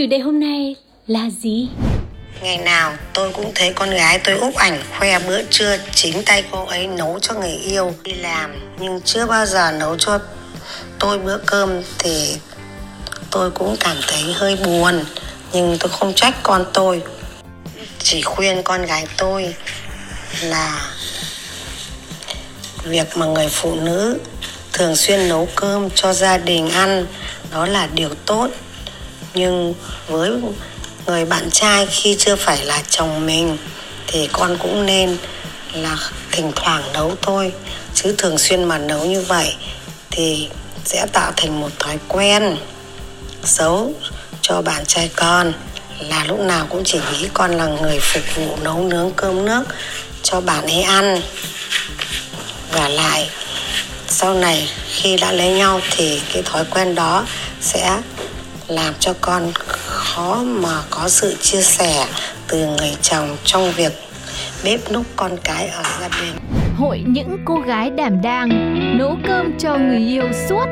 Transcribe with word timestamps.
chủ 0.00 0.06
đề 0.06 0.18
hôm 0.18 0.40
nay 0.40 0.76
là 1.06 1.30
gì? 1.42 1.68
Ngày 2.42 2.58
nào 2.58 2.92
tôi 3.14 3.30
cũng 3.32 3.52
thấy 3.54 3.72
con 3.72 3.90
gái 3.90 4.18
tôi 4.18 4.38
úp 4.38 4.54
ảnh 4.54 4.82
khoe 4.98 5.18
bữa 5.18 5.42
trưa 5.50 5.76
chính 5.94 6.22
tay 6.22 6.44
cô 6.50 6.66
ấy 6.66 6.86
nấu 6.86 7.18
cho 7.18 7.34
người 7.34 7.50
yêu 7.50 7.94
đi 8.02 8.12
làm. 8.12 8.54
Nhưng 8.78 9.00
chưa 9.04 9.26
bao 9.26 9.46
giờ 9.46 9.72
nấu 9.72 9.96
cho 9.98 10.18
tôi 10.98 11.18
bữa 11.18 11.38
cơm 11.46 11.82
thì 11.98 12.36
tôi 13.30 13.50
cũng 13.50 13.76
cảm 13.80 13.96
thấy 14.08 14.32
hơi 14.32 14.56
buồn. 14.56 15.04
Nhưng 15.52 15.76
tôi 15.80 15.90
không 15.90 16.14
trách 16.14 16.34
con 16.42 16.64
tôi. 16.72 17.02
Chỉ 17.98 18.22
khuyên 18.22 18.62
con 18.62 18.86
gái 18.86 19.06
tôi 19.16 19.54
là 20.42 20.90
việc 22.84 23.16
mà 23.16 23.26
người 23.26 23.48
phụ 23.48 23.74
nữ 23.74 24.18
thường 24.72 24.96
xuyên 24.96 25.28
nấu 25.28 25.48
cơm 25.54 25.90
cho 25.94 26.12
gia 26.12 26.38
đình 26.38 26.70
ăn, 26.70 27.06
đó 27.52 27.66
là 27.66 27.88
điều 27.94 28.14
tốt 28.26 28.48
nhưng 29.34 29.74
với 30.08 30.30
người 31.06 31.24
bạn 31.24 31.50
trai 31.50 31.86
khi 31.86 32.16
chưa 32.18 32.36
phải 32.36 32.64
là 32.64 32.82
chồng 32.90 33.26
mình 33.26 33.56
thì 34.06 34.28
con 34.32 34.56
cũng 34.58 34.86
nên 34.86 35.16
là 35.72 35.96
thỉnh 36.32 36.52
thoảng 36.56 36.92
nấu 36.92 37.16
thôi. 37.22 37.52
Chứ 37.94 38.14
thường 38.18 38.38
xuyên 38.38 38.64
mà 38.64 38.78
nấu 38.78 39.04
như 39.04 39.20
vậy 39.20 39.54
thì 40.10 40.48
sẽ 40.84 41.06
tạo 41.12 41.32
thành 41.36 41.60
một 41.60 41.70
thói 41.78 41.98
quen 42.08 42.56
xấu 43.44 43.94
cho 44.42 44.62
bạn 44.62 44.86
trai 44.86 45.10
con, 45.16 45.52
là 46.00 46.24
lúc 46.24 46.40
nào 46.40 46.66
cũng 46.70 46.82
chỉ 46.84 46.98
nghĩ 47.12 47.28
con 47.34 47.56
là 47.56 47.66
người 47.66 47.98
phục 48.00 48.22
vụ 48.36 48.56
nấu 48.62 48.82
nướng 48.82 49.10
cơm 49.16 49.44
nước 49.44 49.62
cho 50.22 50.40
bạn 50.40 50.66
ấy 50.66 50.82
ăn. 50.82 51.20
Và 52.72 52.88
lại, 52.88 53.30
sau 54.08 54.34
này 54.34 54.68
khi 54.88 55.16
đã 55.16 55.32
lấy 55.32 55.48
nhau 55.48 55.80
thì 55.90 56.20
cái 56.32 56.42
thói 56.42 56.64
quen 56.70 56.94
đó 56.94 57.26
sẽ 57.60 58.00
làm 58.70 58.94
cho 59.00 59.14
con 59.20 59.52
khó 59.86 60.42
mà 60.44 60.82
có 60.90 61.08
sự 61.08 61.36
chia 61.40 61.62
sẻ 61.62 62.06
từ 62.48 62.66
người 62.66 62.96
chồng 63.02 63.36
trong 63.44 63.72
việc 63.72 63.92
bếp 64.64 64.92
núc 64.92 65.06
con 65.16 65.36
cái 65.44 65.68
ở 65.68 65.82
gia 66.00 66.08
đình 66.08 66.34
Hội 66.78 67.02
những 67.06 67.38
cô 67.44 67.54
gái 67.54 67.90
đảm 67.90 68.22
đang 68.22 68.48
nấu 68.98 69.16
cơm 69.28 69.58
cho 69.58 69.76
người 69.78 69.98
yêu 69.98 70.24
suốt, 70.48 70.64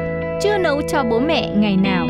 chưa 0.43 0.59
nấu 0.59 0.83
cho 0.93 1.03
bố 1.11 1.19
mẹ 1.19 1.49
ngày 1.57 1.77
nào. 1.77 2.07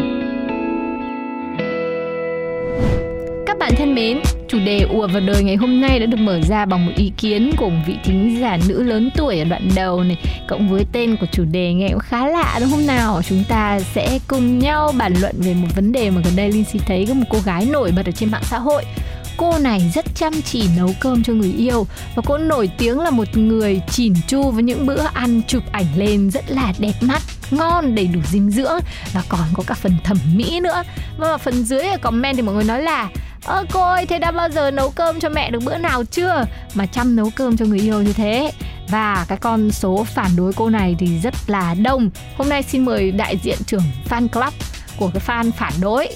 Bạn 3.68 3.76
thân 3.76 3.94
mến, 3.94 4.20
chủ 4.48 4.58
đề 4.58 4.80
ùa 4.80 5.06
vào 5.06 5.20
đời 5.20 5.42
ngày 5.42 5.56
hôm 5.56 5.80
nay 5.80 5.98
đã 5.98 6.06
được 6.06 6.16
mở 6.16 6.40
ra 6.48 6.66
bằng 6.66 6.86
một 6.86 6.92
ý 6.96 7.12
kiến 7.16 7.52
của 7.56 7.68
một 7.68 7.80
vị 7.86 7.96
thính 8.04 8.38
giả 8.40 8.58
nữ 8.68 8.82
lớn 8.82 9.10
tuổi 9.16 9.38
ở 9.38 9.44
đoạn 9.44 9.68
đầu 9.74 10.04
này 10.04 10.16
cộng 10.48 10.68
với 10.68 10.86
tên 10.92 11.16
của 11.16 11.26
chủ 11.32 11.44
đề 11.44 11.72
nghe 11.72 11.88
cũng 11.88 11.98
khá 11.98 12.26
lạ 12.26 12.58
đúng 12.60 12.70
không 12.70 12.86
nào? 12.86 13.22
Chúng 13.28 13.44
ta 13.48 13.80
sẽ 13.80 14.18
cùng 14.28 14.58
nhau 14.58 14.92
bàn 14.98 15.14
luận 15.20 15.34
về 15.38 15.54
một 15.54 15.68
vấn 15.76 15.92
đề 15.92 16.10
mà 16.10 16.20
gần 16.24 16.36
đây 16.36 16.52
Linh 16.52 16.64
Si 16.64 16.78
thấy 16.78 17.06
có 17.08 17.14
một 17.14 17.24
cô 17.30 17.38
gái 17.44 17.66
nổi 17.66 17.92
bật 17.96 18.06
ở 18.06 18.12
trên 18.12 18.30
mạng 18.30 18.42
xã 18.44 18.58
hội. 18.58 18.84
Cô 19.36 19.58
này 19.58 19.90
rất 19.94 20.04
chăm 20.14 20.32
chỉ 20.42 20.64
nấu 20.76 20.90
cơm 21.00 21.22
cho 21.22 21.32
người 21.32 21.52
yêu 21.52 21.86
và 22.14 22.22
cô 22.26 22.38
nổi 22.38 22.70
tiếng 22.78 23.00
là 23.00 23.10
một 23.10 23.36
người 23.36 23.80
chỉn 23.90 24.14
chu 24.26 24.50
với 24.50 24.62
những 24.62 24.86
bữa 24.86 25.02
ăn 25.14 25.42
chụp 25.46 25.62
ảnh 25.72 25.86
lên 25.96 26.30
rất 26.30 26.50
là 26.50 26.72
đẹp 26.78 26.94
mắt 27.00 27.22
ngon 27.50 27.94
đầy 27.94 28.06
đủ 28.06 28.20
dinh 28.30 28.50
dưỡng 28.50 28.78
và 29.12 29.22
còn 29.28 29.46
có 29.54 29.62
cả 29.66 29.74
phần 29.74 29.92
thẩm 30.04 30.18
mỹ 30.34 30.60
nữa. 30.60 30.82
Và 31.18 31.36
phần 31.36 31.64
dưới 31.64 31.82
ở 31.82 31.96
comment 31.98 32.36
thì 32.36 32.42
mọi 32.42 32.54
người 32.54 32.64
nói 32.64 32.82
là 32.82 33.08
ơ 33.44 33.64
cô 33.72 33.82
ơi 33.82 34.06
thế 34.06 34.18
đã 34.18 34.30
bao 34.30 34.48
giờ 34.50 34.70
nấu 34.70 34.90
cơm 34.90 35.20
cho 35.20 35.28
mẹ 35.28 35.50
được 35.50 35.62
bữa 35.64 35.78
nào 35.78 36.04
chưa? 36.04 36.44
Mà 36.74 36.86
chăm 36.86 37.16
nấu 37.16 37.30
cơm 37.36 37.56
cho 37.56 37.64
người 37.64 37.80
yêu 37.80 38.02
như 38.02 38.12
thế. 38.12 38.52
Và 38.88 39.26
cái 39.28 39.38
con 39.38 39.70
số 39.70 40.06
phản 40.14 40.30
đối 40.36 40.52
cô 40.52 40.70
này 40.70 40.96
thì 40.98 41.18
rất 41.22 41.34
là 41.46 41.74
đông. 41.74 42.10
Hôm 42.36 42.48
nay 42.48 42.62
xin 42.62 42.84
mời 42.84 43.10
đại 43.10 43.36
diện 43.42 43.58
trưởng 43.66 43.82
fan 44.10 44.28
club 44.28 44.54
của 44.96 45.10
cái 45.14 45.22
fan 45.26 45.50
phản 45.52 45.72
đối. 45.80 46.08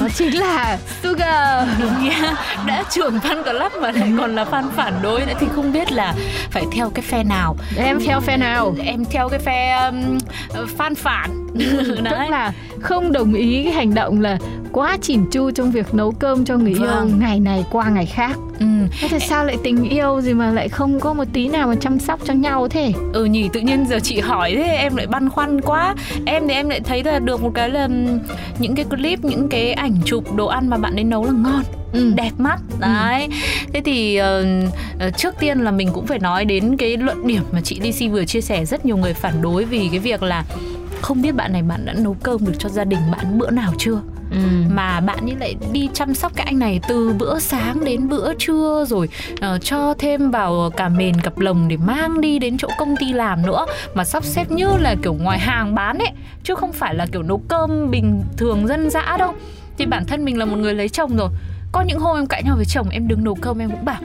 Đó 0.00 0.08
chính 0.14 0.38
là 0.38 0.78
Sugar. 1.02 1.68
Đúng 1.80 2.04
nha. 2.04 2.34
Đã 2.66 2.84
trưởng 2.90 3.18
fan 3.18 3.42
club 3.42 3.72
mà 3.82 3.92
lại 3.92 4.12
còn 4.18 4.34
là 4.34 4.44
fan 4.44 4.70
phản 4.76 5.02
đối 5.02 5.20
nữa 5.20 5.32
thì 5.40 5.46
không 5.54 5.72
biết 5.72 5.92
là 5.92 6.14
phải 6.50 6.64
theo 6.72 6.90
cái 6.90 7.02
phe 7.02 7.24
nào. 7.24 7.56
Em 7.76 8.00
theo 8.06 8.20
phe 8.20 8.36
nào? 8.36 8.74
Em 8.84 9.04
theo 9.04 9.28
cái 9.28 9.38
phe 9.38 9.90
um, 9.90 10.18
fan 10.78 10.94
phản. 10.94 11.46
Tức 12.10 12.28
là 12.30 12.52
không 12.80 13.12
đồng 13.12 13.34
ý 13.34 13.64
cái 13.64 13.72
hành 13.72 13.94
động 13.94 14.20
là 14.20 14.38
quá 14.78 14.98
chỉn 15.02 15.24
chu 15.30 15.50
trong 15.50 15.70
việc 15.70 15.94
nấu 15.94 16.12
cơm 16.12 16.44
cho 16.44 16.56
người 16.56 16.74
Vâng. 16.74 17.08
yêu 17.08 17.16
ngày 17.18 17.40
này 17.40 17.64
qua 17.70 17.88
ngày 17.88 18.06
khác. 18.06 18.36
Ừ. 18.60 18.66
thế 19.08 19.18
sao 19.18 19.44
lại 19.44 19.56
tình 19.64 19.88
yêu 19.88 20.20
gì 20.20 20.34
mà 20.34 20.50
lại 20.50 20.68
không 20.68 21.00
có 21.00 21.12
một 21.14 21.24
tí 21.32 21.48
nào 21.48 21.68
mà 21.68 21.74
chăm 21.74 21.98
sóc 21.98 22.20
cho 22.24 22.34
nhau 22.34 22.68
thế? 22.68 22.92
Ừ 23.12 23.24
nhỉ 23.24 23.48
tự 23.52 23.60
nhiên 23.60 23.86
giờ 23.88 23.98
chị 24.02 24.20
hỏi 24.20 24.52
thế 24.56 24.62
em 24.62 24.96
lại 24.96 25.06
băn 25.06 25.28
khoăn 25.28 25.60
quá. 25.60 25.94
Em 26.26 26.48
thì 26.48 26.54
em 26.54 26.68
lại 26.68 26.80
thấy 26.80 27.04
là 27.04 27.18
được 27.18 27.42
một 27.42 27.50
cái 27.54 27.70
là 27.70 27.82
ừm, 27.82 28.18
những 28.58 28.74
cái 28.74 28.84
clip 28.84 29.24
những 29.24 29.48
cái 29.48 29.72
ảnh 29.72 29.96
chụp 30.04 30.34
đồ 30.36 30.46
ăn 30.46 30.68
mà 30.70 30.76
bạn 30.76 30.94
ấy 30.96 31.04
nấu 31.04 31.24
là 31.24 31.32
ngon 31.32 31.62
ừ. 31.92 32.12
đẹp 32.16 32.32
mắt. 32.38 32.60
Đấy. 32.80 33.28
Thế 33.72 33.80
thì 33.84 34.16
ờ, 34.16 34.44
trước 35.16 35.34
tiên 35.40 35.58
là 35.58 35.70
mình 35.70 35.90
cũng 35.94 36.06
phải 36.06 36.18
nói 36.18 36.44
đến 36.44 36.76
cái 36.76 36.96
luận 36.96 37.26
điểm 37.26 37.42
mà 37.52 37.60
chị 37.60 37.80
Lisi 37.80 38.08
vừa 38.08 38.24
chia 38.24 38.40
sẻ. 38.40 38.64
Rất 38.64 38.86
nhiều 38.86 38.96
người 38.96 39.14
phản 39.14 39.42
đối 39.42 39.64
vì 39.64 39.88
cái 39.90 39.98
việc 39.98 40.22
là 40.22 40.44
không 41.00 41.22
biết 41.22 41.32
bạn 41.34 41.52
này 41.52 41.62
bạn 41.62 41.84
đã 41.86 41.92
nấu 41.92 42.16
cơm 42.22 42.46
được 42.46 42.52
cho 42.58 42.68
gia 42.68 42.84
đình 42.84 43.00
bạn 43.12 43.38
bữa 43.38 43.50
nào 43.50 43.72
chưa 43.78 44.00
Ừ. 44.30 44.36
mà 44.74 45.00
bạn 45.00 45.26
như 45.26 45.34
lại 45.34 45.56
đi 45.72 45.88
chăm 45.94 46.14
sóc 46.14 46.32
cái 46.34 46.46
anh 46.46 46.58
này 46.58 46.80
từ 46.88 47.12
bữa 47.18 47.38
sáng 47.38 47.84
đến 47.84 48.08
bữa 48.08 48.34
trưa 48.34 48.84
rồi 48.88 49.08
uh, 49.32 49.62
cho 49.62 49.94
thêm 49.98 50.30
vào 50.30 50.70
cả 50.76 50.88
mền 50.88 51.20
cặp 51.20 51.38
lồng 51.38 51.68
để 51.68 51.76
mang 51.76 52.20
đi 52.20 52.38
đến 52.38 52.58
chỗ 52.58 52.68
công 52.78 52.96
ty 52.96 53.12
làm 53.12 53.46
nữa. 53.46 53.66
Mà 53.94 54.04
sắp 54.04 54.24
xếp 54.24 54.50
như 54.50 54.68
là 54.76 54.94
kiểu 55.02 55.14
ngoài 55.14 55.38
hàng 55.38 55.74
bán 55.74 55.98
ấy 55.98 56.10
chứ 56.44 56.54
không 56.54 56.72
phải 56.72 56.94
là 56.94 57.06
kiểu 57.12 57.22
nấu 57.22 57.42
cơm 57.48 57.90
bình 57.90 58.22
thường 58.36 58.66
dân 58.66 58.90
dã 58.90 59.16
đâu. 59.18 59.34
Thì 59.78 59.86
bản 59.86 60.04
thân 60.04 60.24
mình 60.24 60.38
là 60.38 60.44
một 60.44 60.56
người 60.56 60.74
lấy 60.74 60.88
chồng 60.88 61.16
rồi. 61.16 61.28
Có 61.72 61.82
những 61.82 61.98
hôm 61.98 62.16
em 62.16 62.26
cãi 62.26 62.42
nhau 62.42 62.56
với 62.56 62.64
chồng 62.64 62.88
em 62.88 63.08
đứng 63.08 63.24
nấu 63.24 63.34
cơm 63.34 63.58
em 63.58 63.70
cũng 63.70 63.84
bảo 63.84 64.00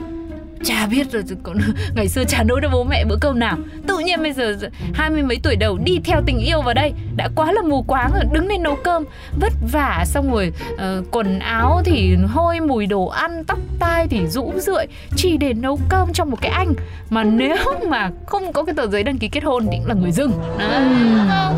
chả 0.64 0.86
biết 0.86 1.12
rồi 1.12 1.22
còn 1.42 1.58
ngày 1.94 2.08
xưa 2.08 2.24
chả 2.24 2.42
nấu 2.42 2.58
cho 2.62 2.68
bố 2.68 2.84
mẹ 2.84 3.04
bữa 3.04 3.16
cơm 3.20 3.38
nào. 3.38 3.56
Tự 3.86 3.98
nhiên 3.98 4.22
bây 4.22 4.32
giờ 4.32 4.56
hai 4.94 5.10
mươi 5.10 5.22
mấy 5.22 5.40
tuổi 5.42 5.56
đầu 5.56 5.78
đi 5.84 6.00
theo 6.04 6.22
tình 6.26 6.38
yêu 6.38 6.62
vào 6.62 6.74
đây 6.74 6.92
đã 7.16 7.28
quá 7.34 7.52
là 7.52 7.62
mù 7.62 7.82
quáng 7.82 8.10
rồi 8.14 8.24
đứng 8.32 8.46
lên 8.46 8.62
nấu 8.62 8.76
cơm. 8.76 9.04
Vất 9.40 9.52
vả 9.72 10.04
xong 10.06 10.30
rồi 10.32 10.52
uh, 10.72 10.80
quần 11.10 11.38
áo 11.38 11.82
thì 11.84 12.16
hôi 12.28 12.60
mùi 12.60 12.86
đồ 12.86 13.06
ăn 13.06 13.44
tóc 13.44 13.58
tai 13.78 14.06
thì 14.08 14.26
rũ 14.26 14.52
rượi 14.56 14.86
chỉ 15.16 15.36
để 15.36 15.52
nấu 15.52 15.78
cơm 15.88 16.12
cho 16.12 16.24
một 16.24 16.40
cái 16.40 16.50
anh. 16.50 16.74
Mà 17.10 17.24
nếu 17.24 17.56
mà 17.88 18.10
không 18.26 18.52
có 18.52 18.64
cái 18.64 18.74
tờ 18.74 18.86
giấy 18.86 19.02
đăng 19.02 19.18
ký 19.18 19.28
kết 19.28 19.44
hôn 19.44 19.66
thì 19.70 19.78
cũng 19.78 19.86
là 19.86 19.94
người 19.94 20.12
dưng. 20.12 20.32
À, 20.58 21.52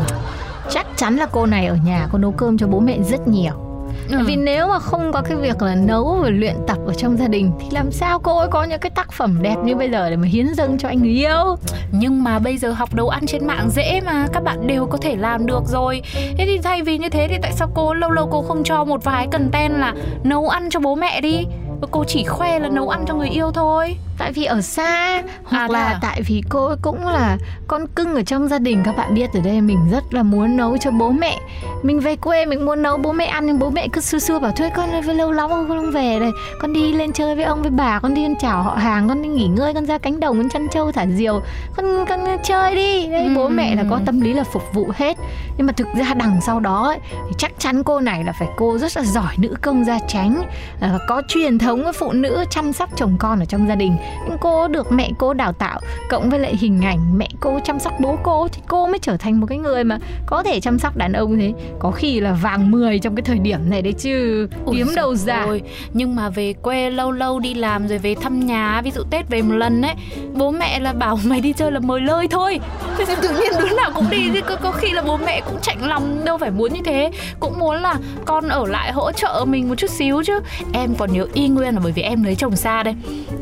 chắc 0.69 0.87
chắn 0.95 1.15
là 1.15 1.25
cô 1.31 1.45
này 1.45 1.65
ở 1.65 1.77
nhà 1.85 2.07
cô 2.11 2.17
nấu 2.17 2.31
cơm 2.31 2.57
cho 2.57 2.67
bố 2.67 2.79
mẹ 2.79 2.97
rất 3.09 3.27
nhiều. 3.27 3.66
Ừ. 4.11 4.17
vì 4.25 4.35
nếu 4.35 4.67
mà 4.67 4.79
không 4.79 5.11
có 5.11 5.21
cái 5.21 5.37
việc 5.37 5.61
là 5.61 5.75
nấu 5.75 6.19
và 6.21 6.29
luyện 6.29 6.55
tập 6.67 6.77
ở 6.87 6.93
trong 6.93 7.17
gia 7.17 7.27
đình 7.27 7.51
thì 7.59 7.67
làm 7.71 7.91
sao 7.91 8.19
cô 8.19 8.37
ấy 8.37 8.47
có 8.51 8.63
những 8.63 8.79
cái 8.79 8.89
tác 8.89 9.11
phẩm 9.11 9.37
đẹp 9.41 9.55
như 9.63 9.75
bây 9.75 9.89
giờ 9.91 10.09
để 10.09 10.15
mà 10.15 10.27
hiến 10.27 10.53
dâng 10.53 10.77
cho 10.77 10.87
anh 10.87 10.99
người 10.99 11.11
yêu? 11.11 11.55
Nhưng 11.91 12.23
mà 12.23 12.39
bây 12.39 12.57
giờ 12.57 12.71
học 12.71 12.95
nấu 12.95 13.09
ăn 13.09 13.25
trên 13.25 13.47
mạng 13.47 13.69
dễ 13.69 14.01
mà 14.05 14.27
Các 14.33 14.43
bạn 14.43 14.67
đều 14.67 14.85
có 14.85 14.97
thể 14.97 15.15
làm 15.15 15.45
được 15.45 15.63
rồi. 15.65 16.01
Thế 16.37 16.45
thì 16.45 16.57
thay 16.57 16.81
vì 16.81 16.97
như 16.97 17.09
thế 17.09 17.27
thì 17.27 17.37
tại 17.41 17.51
sao 17.53 17.71
cô 17.73 17.93
lâu 17.93 18.11
lâu 18.11 18.27
cô 18.31 18.41
không 18.41 18.63
cho 18.63 18.83
một 18.83 19.03
vài 19.03 19.27
content 19.31 19.73
là 19.73 19.93
nấu 20.23 20.49
ăn 20.49 20.69
cho 20.69 20.79
bố 20.79 20.95
mẹ 20.95 21.21
đi? 21.21 21.45
Và 21.81 21.87
cô 21.91 22.03
chỉ 22.03 22.23
khoe 22.23 22.59
là 22.59 22.69
nấu 22.69 22.89
ăn 22.89 23.05
cho 23.07 23.15
người 23.15 23.29
yêu 23.29 23.51
thôi 23.51 23.97
tại 24.17 24.31
vì 24.31 24.43
ở 24.45 24.61
xa 24.61 25.21
hoặc 25.43 25.61
À, 25.61 25.67
là 25.73 25.83
à? 25.85 25.99
tại 26.01 26.21
vì 26.27 26.43
cô 26.49 26.75
cũng 26.81 27.07
là 27.07 27.37
con 27.67 27.87
cưng 27.87 28.15
ở 28.15 28.21
trong 28.23 28.47
gia 28.47 28.59
đình 28.59 28.81
các 28.85 28.97
bạn 28.97 29.13
biết 29.13 29.33
ở 29.33 29.39
đây 29.43 29.61
mình 29.61 29.79
rất 29.91 30.13
là 30.13 30.23
muốn 30.23 30.57
nấu 30.57 30.77
cho 30.77 30.91
bố 30.91 31.11
mẹ. 31.11 31.39
Mình 31.83 31.99
về 31.99 32.15
quê 32.15 32.45
mình 32.45 32.65
muốn 32.65 32.81
nấu 32.81 32.97
bố 32.97 33.11
mẹ 33.11 33.25
ăn 33.25 33.45
nhưng 33.45 33.59
bố 33.59 33.69
mẹ 33.69 33.87
cứ 33.93 34.01
xưa 34.01 34.19
xưa 34.19 34.39
bảo 34.39 34.51
thôi 34.55 34.69
con 34.75 34.89
với 35.05 35.15
lâu 35.15 35.31
lắm 35.31 35.49
con 35.49 35.67
không 35.67 35.91
về 35.91 36.19
đây. 36.19 36.31
Con 36.61 36.73
đi 36.73 36.93
lên 36.93 37.11
chơi 37.13 37.35
với 37.35 37.43
ông 37.45 37.61
với 37.61 37.71
bà 37.71 37.99
con 37.99 38.13
đi 38.13 38.23
ăn 38.23 38.35
chào 38.39 38.63
họ 38.63 38.75
hàng 38.75 39.07
con 39.07 39.21
đi 39.21 39.29
nghỉ 39.29 39.47
ngơi 39.47 39.73
con 39.73 39.85
ra 39.85 39.97
cánh 39.97 40.19
đồng 40.19 40.37
con 40.37 40.49
chăn 40.49 40.67
trâu 40.71 40.91
thả 40.91 41.05
diều. 41.05 41.41
Con 41.75 42.05
con 42.09 42.19
chơi 42.43 42.75
đi. 42.75 43.07
Đây 43.07 43.29
bố 43.35 43.43
Ừm. 43.43 43.55
mẹ 43.55 43.75
là 43.75 43.83
có 43.89 43.99
tâm 44.05 44.21
lý 44.21 44.33
là 44.33 44.43
phục 44.43 44.63
vụ 44.73 44.91
hết. 44.95 45.17
Nhưng 45.57 45.67
mà 45.67 45.73
thực 45.73 45.87
ra 45.95 46.13
đằng 46.13 46.41
sau 46.41 46.59
đó 46.59 46.87
ấy, 46.87 46.97
thì 47.11 47.35
chắc 47.37 47.51
chắn 47.59 47.83
cô 47.83 47.99
này 47.99 48.23
là 48.23 48.33
phải 48.39 48.47
cô 48.57 48.77
rất 48.77 48.97
là 48.97 49.03
giỏi 49.03 49.33
nữ 49.37 49.55
công 49.61 49.85
gia 49.85 49.99
chánh 49.99 50.43
là 50.79 50.97
có 51.07 51.21
truyền 51.27 51.57
thống 51.57 51.83
với 51.83 51.93
phụ 51.93 52.11
nữ 52.11 52.45
chăm 52.49 52.73
sóc 52.73 52.89
chồng 52.95 53.15
con 53.19 53.39
ở 53.39 53.45
trong 53.45 53.67
gia 53.67 53.75
đình 53.75 53.97
cô 54.41 54.67
được 54.67 54.91
mẹ 54.91 55.11
cô 55.17 55.33
đào 55.33 55.53
tạo 55.53 55.79
cộng 56.09 56.29
với 56.29 56.39
lại 56.39 56.55
hình 56.59 56.81
ảnh 56.81 57.17
mẹ 57.17 57.29
cô 57.39 57.59
chăm 57.63 57.79
sóc 57.79 57.93
bố 57.99 58.17
cô 58.23 58.47
thì 58.47 58.61
cô 58.67 58.87
mới 58.87 58.99
trở 58.99 59.17
thành 59.17 59.39
một 59.39 59.47
cái 59.49 59.57
người 59.57 59.83
mà 59.83 59.97
có 60.25 60.43
thể 60.43 60.59
chăm 60.59 60.79
sóc 60.79 60.97
đàn 60.97 61.13
ông 61.13 61.37
thế. 61.37 61.53
Có 61.79 61.91
khi 61.91 62.19
là 62.19 62.33
vàng 62.33 62.71
10 62.71 62.99
trong 62.99 63.15
cái 63.15 63.23
thời 63.23 63.39
điểm 63.39 63.69
này 63.69 63.81
đấy 63.81 63.93
chứ. 63.93 64.47
Kiếm 64.71 64.87
đâu 64.95 65.15
ra. 65.15 65.45
rồi 65.45 65.61
nhưng 65.93 66.15
mà 66.15 66.29
về 66.29 66.53
quê 66.53 66.89
lâu 66.89 67.11
lâu 67.11 67.39
đi 67.39 67.53
làm 67.53 67.87
rồi 67.87 67.97
về 67.97 68.15
thăm 68.15 68.45
nhà 68.45 68.81
ví 68.81 68.91
dụ 68.91 69.03
tết 69.09 69.29
về 69.29 69.41
một 69.41 69.55
lần 69.55 69.81
ấy 69.81 69.93
bố 70.33 70.51
mẹ 70.51 70.79
là 70.79 70.93
bảo 70.93 71.19
mày 71.25 71.41
đi 71.41 71.53
chơi 71.53 71.71
là 71.71 71.79
mời 71.79 72.01
lơi 72.01 72.27
thôi. 72.27 72.59
Thế 72.97 73.05
thì 73.05 73.13
tự 73.21 73.29
nhiên 73.29 73.51
đứa 73.59 73.75
nào 73.75 73.91
cũng 73.95 74.09
đi 74.09 74.29
chứ 74.33 74.41
có, 74.41 74.55
có 74.55 74.71
khi 74.71 74.91
là 74.91 75.01
bố 75.01 75.17
mẹ 75.17 75.41
cũng 75.41 75.57
chạnh 75.61 75.87
lòng 75.87 76.25
đâu 76.25 76.37
phải 76.37 76.51
muốn 76.51 76.73
như 76.73 76.81
thế. 76.85 77.11
Cũng 77.39 77.59
muốn 77.59 77.75
là 77.81 77.95
con 78.25 78.49
ở 78.49 78.65
lại 78.67 78.91
hỗ 78.91 79.11
trợ 79.11 79.45
mình 79.47 79.69
một 79.69 79.75
chút 79.77 79.89
xíu 79.89 80.23
chứ. 80.25 80.39
Em 80.73 80.95
còn 80.95 81.13
nhớ 81.13 81.25
y 81.33 81.47
nguyên 81.47 81.75
là 81.75 81.81
bởi 81.83 81.91
vì 81.91 82.01
em 82.01 82.23
lấy 82.23 82.35
chồng 82.35 82.55
xa 82.55 82.83
đây. 82.83 82.95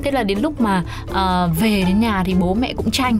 Thế 0.04 0.12
là 0.12 0.24
đến 0.24 0.40
lúc 0.40 0.55
mà 0.60 0.84
uh, 1.04 1.60
về 1.60 1.84
đến 1.88 2.00
nhà 2.00 2.24
thì 2.25 2.34
bố 2.40 2.54
mẹ 2.54 2.74
cũng 2.74 2.92
tranh 2.92 3.18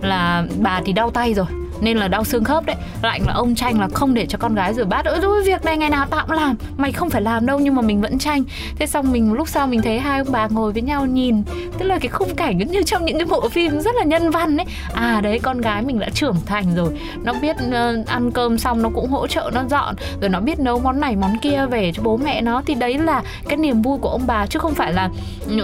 là 0.00 0.44
bà 0.60 0.80
thì 0.84 0.92
đau 0.92 1.10
tay 1.10 1.34
rồi 1.34 1.46
nên 1.80 1.96
là 1.96 2.08
đau 2.08 2.24
xương 2.24 2.44
khớp 2.44 2.66
đấy. 2.66 2.76
Lạnh 3.02 3.26
là 3.26 3.32
ông 3.32 3.54
tranh 3.54 3.80
là 3.80 3.88
không 3.94 4.14
để 4.14 4.26
cho 4.26 4.38
con 4.38 4.54
gái 4.54 4.74
rửa 4.74 4.84
bát. 4.84 5.04
Ôi 5.04 5.18
rồi 5.22 5.42
việc 5.42 5.64
này 5.64 5.76
ngày 5.76 5.90
nào 5.90 6.06
tao 6.10 6.26
cũng 6.26 6.36
làm? 6.36 6.56
Mày 6.76 6.92
không 6.92 7.10
phải 7.10 7.22
làm 7.22 7.46
đâu 7.46 7.58
nhưng 7.58 7.74
mà 7.74 7.82
mình 7.82 8.00
vẫn 8.00 8.18
tranh 8.18 8.44
thế 8.78 8.86
xong 8.86 9.12
mình 9.12 9.32
lúc 9.32 9.48
sau 9.48 9.66
mình 9.66 9.82
thấy 9.82 9.98
hai 9.98 10.18
ông 10.18 10.28
bà 10.30 10.46
ngồi 10.46 10.72
với 10.72 10.82
nhau 10.82 11.06
nhìn. 11.06 11.42
Tức 11.78 11.84
là 11.84 11.98
cái 11.98 12.08
khung 12.08 12.34
cảnh 12.34 12.58
như 12.58 12.82
trong 12.82 13.04
những 13.04 13.18
cái 13.18 13.26
bộ 13.26 13.48
phim 13.48 13.80
rất 13.80 13.94
là 13.94 14.04
nhân 14.04 14.30
văn 14.30 14.56
ấy. 14.56 14.66
À 14.94 15.20
đấy 15.20 15.38
con 15.42 15.60
gái 15.60 15.82
mình 15.82 15.98
đã 15.98 16.08
trưởng 16.14 16.36
thành 16.46 16.74
rồi. 16.76 17.00
Nó 17.24 17.32
biết 17.42 17.56
uh, 17.68 18.06
ăn 18.06 18.30
cơm 18.30 18.58
xong 18.58 18.82
nó 18.82 18.88
cũng 18.94 19.08
hỗ 19.10 19.26
trợ 19.26 19.50
nó 19.54 19.64
dọn. 19.70 19.94
Rồi 20.20 20.28
nó 20.28 20.40
biết 20.40 20.58
nấu 20.58 20.80
món 20.80 21.00
này 21.00 21.16
món 21.16 21.38
kia 21.38 21.66
về 21.70 21.92
cho 21.94 22.02
bố 22.02 22.16
mẹ 22.16 22.40
nó. 22.40 22.62
Thì 22.66 22.74
đấy 22.74 22.98
là 22.98 23.22
cái 23.48 23.56
niềm 23.56 23.82
vui 23.82 23.98
của 23.98 24.08
ông 24.08 24.26
bà. 24.26 24.46
Chứ 24.46 24.58
không 24.58 24.74
phải 24.74 24.92
là 24.92 25.10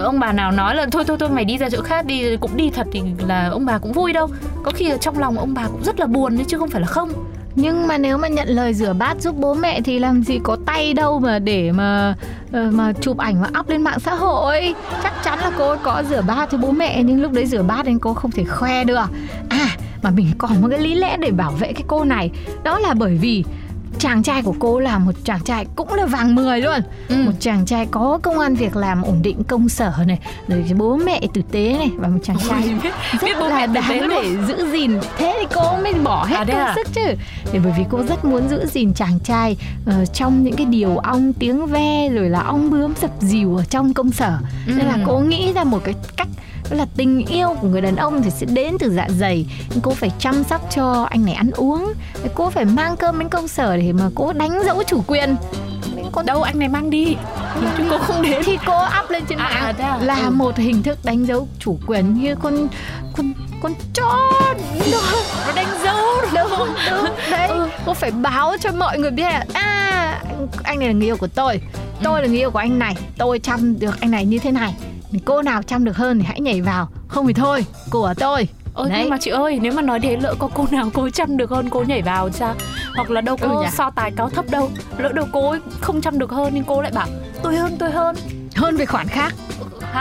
ông 0.03 0.19
bà 0.19 0.31
nào 0.31 0.51
nói 0.51 0.75
là 0.75 0.85
thôi 0.91 1.03
thôi 1.07 1.17
thôi 1.19 1.29
mày 1.29 1.45
đi 1.45 1.57
ra 1.57 1.69
chỗ 1.69 1.81
khác 1.81 2.05
đi 2.05 2.37
cũng 2.37 2.57
đi 2.57 2.69
thật 2.69 2.87
thì 2.91 3.01
là 3.27 3.49
ông 3.51 3.65
bà 3.65 3.77
cũng 3.77 3.91
vui 3.91 4.13
đâu. 4.13 4.27
Có 4.63 4.71
khi 4.75 4.89
là 4.89 4.97
trong 4.97 5.19
lòng 5.19 5.37
ông 5.37 5.53
bà 5.53 5.67
cũng 5.67 5.83
rất 5.83 5.99
là 5.99 6.06
buồn 6.07 6.35
đấy 6.35 6.45
chứ 6.47 6.57
không 6.57 6.69
phải 6.69 6.81
là 6.81 6.87
không. 6.87 7.09
Nhưng 7.55 7.87
mà 7.87 7.97
nếu 7.97 8.17
mà 8.17 8.27
nhận 8.27 8.47
lời 8.47 8.73
rửa 8.73 8.93
bát 8.93 9.21
giúp 9.21 9.35
bố 9.37 9.53
mẹ 9.53 9.81
thì 9.81 9.99
làm 9.99 10.23
gì 10.23 10.39
có 10.43 10.57
tay 10.65 10.93
đâu 10.93 11.19
mà 11.19 11.39
để 11.39 11.71
mà 11.71 12.15
ờ, 12.51 12.69
mà 12.71 12.93
chụp 13.01 13.17
ảnh 13.17 13.41
và 13.41 13.59
up 13.59 13.69
lên 13.69 13.81
mạng 13.81 13.99
xã 13.99 14.15
hội. 14.15 14.75
Chắc 15.03 15.13
chắn 15.23 15.39
là 15.39 15.51
cô 15.57 15.69
ấy 15.69 15.77
có 15.83 16.03
rửa 16.09 16.21
bát 16.21 16.49
cho 16.51 16.57
bố 16.57 16.71
mẹ, 16.71 17.03
nhưng 17.03 17.21
lúc 17.21 17.31
đấy 17.31 17.45
rửa 17.45 17.63
bát 17.63 17.85
nên 17.85 17.99
cô 17.99 18.13
không 18.13 18.31
thể 18.31 18.43
khoe 18.43 18.83
được. 18.83 19.05
À 19.49 19.69
mà 20.01 20.09
mình 20.09 20.27
còn 20.37 20.61
một 20.61 20.67
cái 20.71 20.79
lý 20.79 20.95
lẽ 20.95 21.17
để 21.17 21.31
bảo 21.31 21.51
vệ 21.51 21.73
cái 21.73 21.83
cô 21.87 22.03
này. 22.03 22.31
Đó 22.63 22.79
là 22.79 22.93
bởi 22.93 23.17
vì 23.21 23.43
chàng 23.99 24.23
trai 24.23 24.41
của 24.41 24.55
cô 24.59 24.79
là 24.79 24.97
một 24.99 25.11
chàng 25.23 25.39
trai 25.45 25.65
cũng 25.75 25.93
là 25.93 26.05
vàng 26.05 26.35
10 26.35 26.61
luôn 26.61 26.79
ừ. 27.09 27.15
một 27.25 27.31
chàng 27.39 27.65
trai 27.65 27.85
có 27.91 28.19
công 28.23 28.39
an 28.39 28.55
việc 28.55 28.75
làm 28.75 29.01
ổn 29.01 29.19
định 29.21 29.43
công 29.43 29.69
sở 29.69 29.93
này 30.07 30.19
rồi 30.47 30.65
bố 30.77 30.95
mẹ 30.97 31.21
tử 31.33 31.41
tế 31.51 31.75
này 31.77 31.91
và 31.97 32.07
một 32.07 32.19
chàng 32.23 32.37
trai 32.49 32.61
biết, 32.83 32.89
rất 33.11 33.17
biết 33.23 33.37
bố 33.39 33.47
là 33.47 33.65
đáng 33.65 34.01
luôn. 34.01 34.09
để 34.21 34.37
giữ 34.47 34.71
gìn 34.71 34.99
thế 35.17 35.35
thì 35.39 35.45
cô 35.55 35.77
mới 35.83 35.93
bỏ 35.93 36.25
hết 36.25 36.35
À, 36.35 36.43
công 36.47 36.57
à? 36.57 36.73
sức 36.75 36.87
chứ 36.93 37.01
thì 37.51 37.59
bởi 37.63 37.73
vì 37.77 37.83
cô 37.89 38.03
rất 38.03 38.25
muốn 38.25 38.49
giữ 38.49 38.65
gìn 38.65 38.93
chàng 38.93 39.19
trai 39.19 39.57
ờ, 39.85 40.05
trong 40.05 40.43
những 40.43 40.55
cái 40.55 40.65
điều 40.65 40.97
ong 40.97 41.33
tiếng 41.33 41.65
ve 41.65 42.09
rồi 42.09 42.29
là 42.29 42.39
ong 42.39 42.69
bướm 42.69 42.93
dập 43.01 43.11
dìu 43.19 43.55
ở 43.57 43.63
trong 43.69 43.93
công 43.93 44.11
sở 44.11 44.37
nên 44.67 44.85
là 44.85 44.93
Ừ. 44.93 45.01
cô 45.07 45.19
nghĩ 45.19 45.53
ra 45.53 45.63
một 45.63 45.79
cái 45.83 45.95
cách 46.17 46.27
đó 46.69 46.77
là 46.77 46.85
tình 46.97 47.25
yêu 47.25 47.55
của 47.61 47.67
người 47.67 47.81
đàn 47.81 47.95
ông 47.95 48.23
thì 48.23 48.29
sẽ 48.29 48.45
đến 48.45 48.75
từ 48.79 48.91
dạ 48.95 49.07
dày. 49.19 49.45
Cô 49.81 49.91
phải 49.91 50.11
chăm 50.19 50.43
sóc 50.43 50.61
cho 50.75 51.07
anh 51.09 51.25
này 51.25 51.33
ăn 51.35 51.51
uống. 51.51 51.93
Cô 52.35 52.49
phải 52.49 52.65
mang 52.65 52.97
cơm 52.97 53.19
đến 53.19 53.29
công 53.29 53.47
sở 53.47 53.77
để 53.77 53.93
mà 53.93 54.09
cô 54.15 54.33
đánh 54.33 54.59
dấu 54.65 54.83
chủ 54.83 55.03
quyền. 55.07 55.35
Con 56.11 56.25
đâu 56.25 56.41
anh 56.43 56.59
này 56.59 56.67
mang 56.67 56.89
đi. 56.89 57.15
Chứ 57.77 57.83
cô 57.89 57.97
không 57.97 58.21
đến. 58.21 58.41
Thì 58.45 58.57
cô 58.65 58.73
up 59.03 59.09
lên 59.11 59.23
trên 59.29 59.37
À, 59.37 59.49
mạng 59.53 59.63
à, 59.63 59.73
thế 59.77 59.83
à? 59.83 59.97
là 60.03 60.15
Ừ. 60.15 60.29
một 60.31 60.57
hình 60.57 60.83
thức 60.83 60.97
đánh 61.05 61.25
dấu 61.25 61.47
chủ 61.59 61.77
quyền 61.87 62.13
như 62.13 62.35
con 62.35 62.67
con 63.17 63.33
con 63.61 63.73
chó. 63.93 64.31
Nó 64.91 65.01
nó 65.47 65.53
đánh 65.55 65.67
dấu 65.83 66.05
đúng 66.35 66.67
đúng 66.91 67.07
đấy. 67.31 67.47
Ừ. 67.47 67.69
cô 67.85 67.93
phải 67.93 68.11
báo 68.11 68.55
cho 68.59 68.71
mọi 68.71 68.99
người 68.99 69.11
biết 69.11 69.23
là 69.23 69.45
à 69.53 70.21
anh, 70.29 70.47
anh 70.63 70.79
này 70.79 70.87
là 70.87 70.93
người 70.93 71.05
yêu 71.07 71.17
của 71.17 71.27
tôi. 71.27 71.61
Tôi 72.03 72.21
là 72.21 72.27
người 72.27 72.37
yêu 72.37 72.51
của 72.51 72.59
anh 72.59 72.79
này. 72.79 72.95
Tôi 73.17 73.39
chăm 73.39 73.79
được 73.79 73.99
anh 73.99 74.11
này 74.11 74.25
như 74.25 74.39
thế 74.39 74.51
này 74.51 74.73
cô 75.25 75.41
nào 75.41 75.63
chăm 75.63 75.83
được 75.83 75.97
hơn 75.97 76.19
thì 76.19 76.25
hãy 76.25 76.41
nhảy 76.41 76.61
vào. 76.61 76.89
Không 77.07 77.27
thì 77.27 77.33
thôi 77.33 77.65
của 77.89 78.13
tôi. 78.17 78.47
Ơ 78.73 78.89
nhưng 78.99 79.09
mà 79.09 79.17
chị 79.21 79.31
ơi 79.31 79.59
nếu 79.61 79.73
mà 79.73 79.81
nói 79.81 79.99
thế 79.99 80.17
lỡ 80.17 80.35
có 80.39 80.49
cô 80.53 80.65
nào 80.71 80.89
cô 80.93 81.09
chăm 81.09 81.37
được 81.37 81.49
hơn 81.49 81.69
cô 81.69 81.83
nhảy 81.83 82.01
vào 82.01 82.29
sao? 82.29 82.55
Hoặc 82.95 83.11
là 83.11 83.21
đâu 83.21 83.37
có 83.37 83.47
Ừ 83.47 83.61
nhỉ? 83.61 83.67
so 83.71 83.89
tài 83.89 84.11
cao 84.15 84.29
thấp 84.29 84.45
đâu. 84.49 84.71
Lỡ 84.97 85.11
đâu 85.11 85.25
cô 85.31 85.49
ấy 85.49 85.59
không 85.81 86.01
chăm 86.01 86.19
được 86.19 86.31
hơn 86.31 86.51
nhưng 86.55 86.63
cô 86.63 86.81
lại 86.81 86.91
bảo 86.95 87.07
tôi 87.43 87.55
hơn 87.55 87.75
tôi 87.79 87.91
hơn. 87.91 88.15
Hơn 88.55 88.77
về 88.77 88.85
khoản 88.85 89.07
khác 89.07 89.33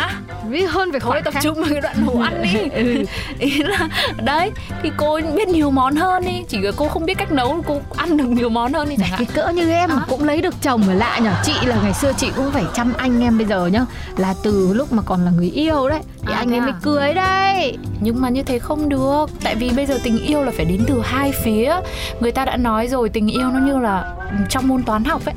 Hả? 0.01 0.21
ví 0.49 0.63
hơn 0.63 0.91
về 0.91 1.01
khoản 1.01 1.25
tập 1.25 1.35
khác 1.35 1.41
trung 1.43 1.55
vào 1.61 1.67
cái 1.71 1.81
đoạn 1.81 1.97
nấu 2.07 2.23
ăn 2.23 2.43
đi. 2.43 2.51
Ừ. 2.77 3.05
Ý 3.39 3.63
là 3.63 3.89
đấy 4.25 4.51
thì 4.83 4.91
cô 4.97 5.21
biết 5.37 5.49
nhiều 5.49 5.71
món 5.71 5.97
hơn 5.97 6.25
đi. 6.25 6.43
Chỉ 6.49 6.59
là 6.59 6.71
cô 6.77 6.89
không 6.89 7.05
biết 7.07 7.15
cách 7.19 7.33
nấu 7.33 7.63
cô 7.67 7.81
ăn 7.97 8.17
được 8.17 8.25
nhiều 8.29 8.49
món 8.49 8.73
hơn 8.73 8.89
đi 8.89 8.97
chẳng 8.99 9.09
hạn. 9.09 9.25
cái 9.25 9.35
cỡ 9.35 9.53
như 9.53 9.71
em 9.71 9.91
mà 9.91 9.97
À. 10.03 10.07
cũng 10.09 10.25
lấy 10.25 10.41
được 10.43 10.55
chồng 10.63 10.83
mà 10.87 10.95
lạ 10.95 11.19
nhở? 11.23 11.33
Chị 11.45 11.53
là 11.67 11.77
ngày 11.83 11.95
xưa 11.95 12.13
chị 12.17 12.31
cũng 12.37 12.51
phải 12.53 12.65
chăm 12.75 12.93
anh 12.99 13.21
em 13.23 13.39
bây 13.39 13.47
giờ 13.47 13.67
nhá. 13.67 13.87
Là 14.17 14.35
từ 14.43 14.73
lúc 14.75 14.93
mà 14.93 15.03
còn 15.07 15.25
là 15.25 15.31
người 15.31 15.51
yêu 15.51 15.89
đấy 15.89 16.01
thì 16.27 16.33
À, 16.33 16.37
anh 16.37 16.49
thế 16.51 16.57
ấy 16.57 16.61
mới 16.61 16.71
à? 16.71 16.79
cưới 16.83 17.15
đây 17.15 17.79
Nhưng 18.01 18.21
mà 18.21 18.29
như 18.29 18.43
thế 18.43 18.59
không 18.59 18.89
được. 18.89 19.27
Tại 19.45 19.55
vì 19.55 19.71
bây 19.71 19.87
giờ 19.87 19.99
tình 20.05 20.19
yêu 20.27 20.43
là 20.43 20.53
phải 20.57 20.65
đến 20.65 20.85
từ 20.87 21.01
hai 21.05 21.33
phía. 21.45 21.77
Người 22.21 22.33
ta 22.33 22.45
đã 22.45 22.57
nói 22.57 22.89
rồi 22.89 23.09
tình 23.09 23.29
yêu 23.29 23.51
nó 23.51 23.61
như 23.61 23.79
là 23.79 24.13
trong 24.51 24.69
môn 24.69 24.83
toán 24.83 25.05
học 25.05 25.23
ấy 25.27 25.35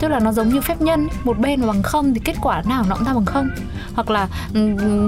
Tức 0.00 0.08
là 0.08 0.20
nó 0.20 0.32
giống 0.32 0.48
như 0.48 0.60
phép 0.60 0.80
nhân 0.80 1.00
ấy. 1.08 1.16
Một 1.24 1.38
bên 1.38 1.60
mà 1.60 1.66
bằng 1.66 1.82
không 1.82 2.14
thì 2.14 2.20
kết 2.24 2.36
quả 2.42 2.62
nào 2.68 2.84
nó 2.88 2.94
cũng 2.96 3.04
ra 3.04 3.14
bằng 3.14 3.24
không. 3.24 3.48
Hoặc 3.94 4.10
là 4.10 4.28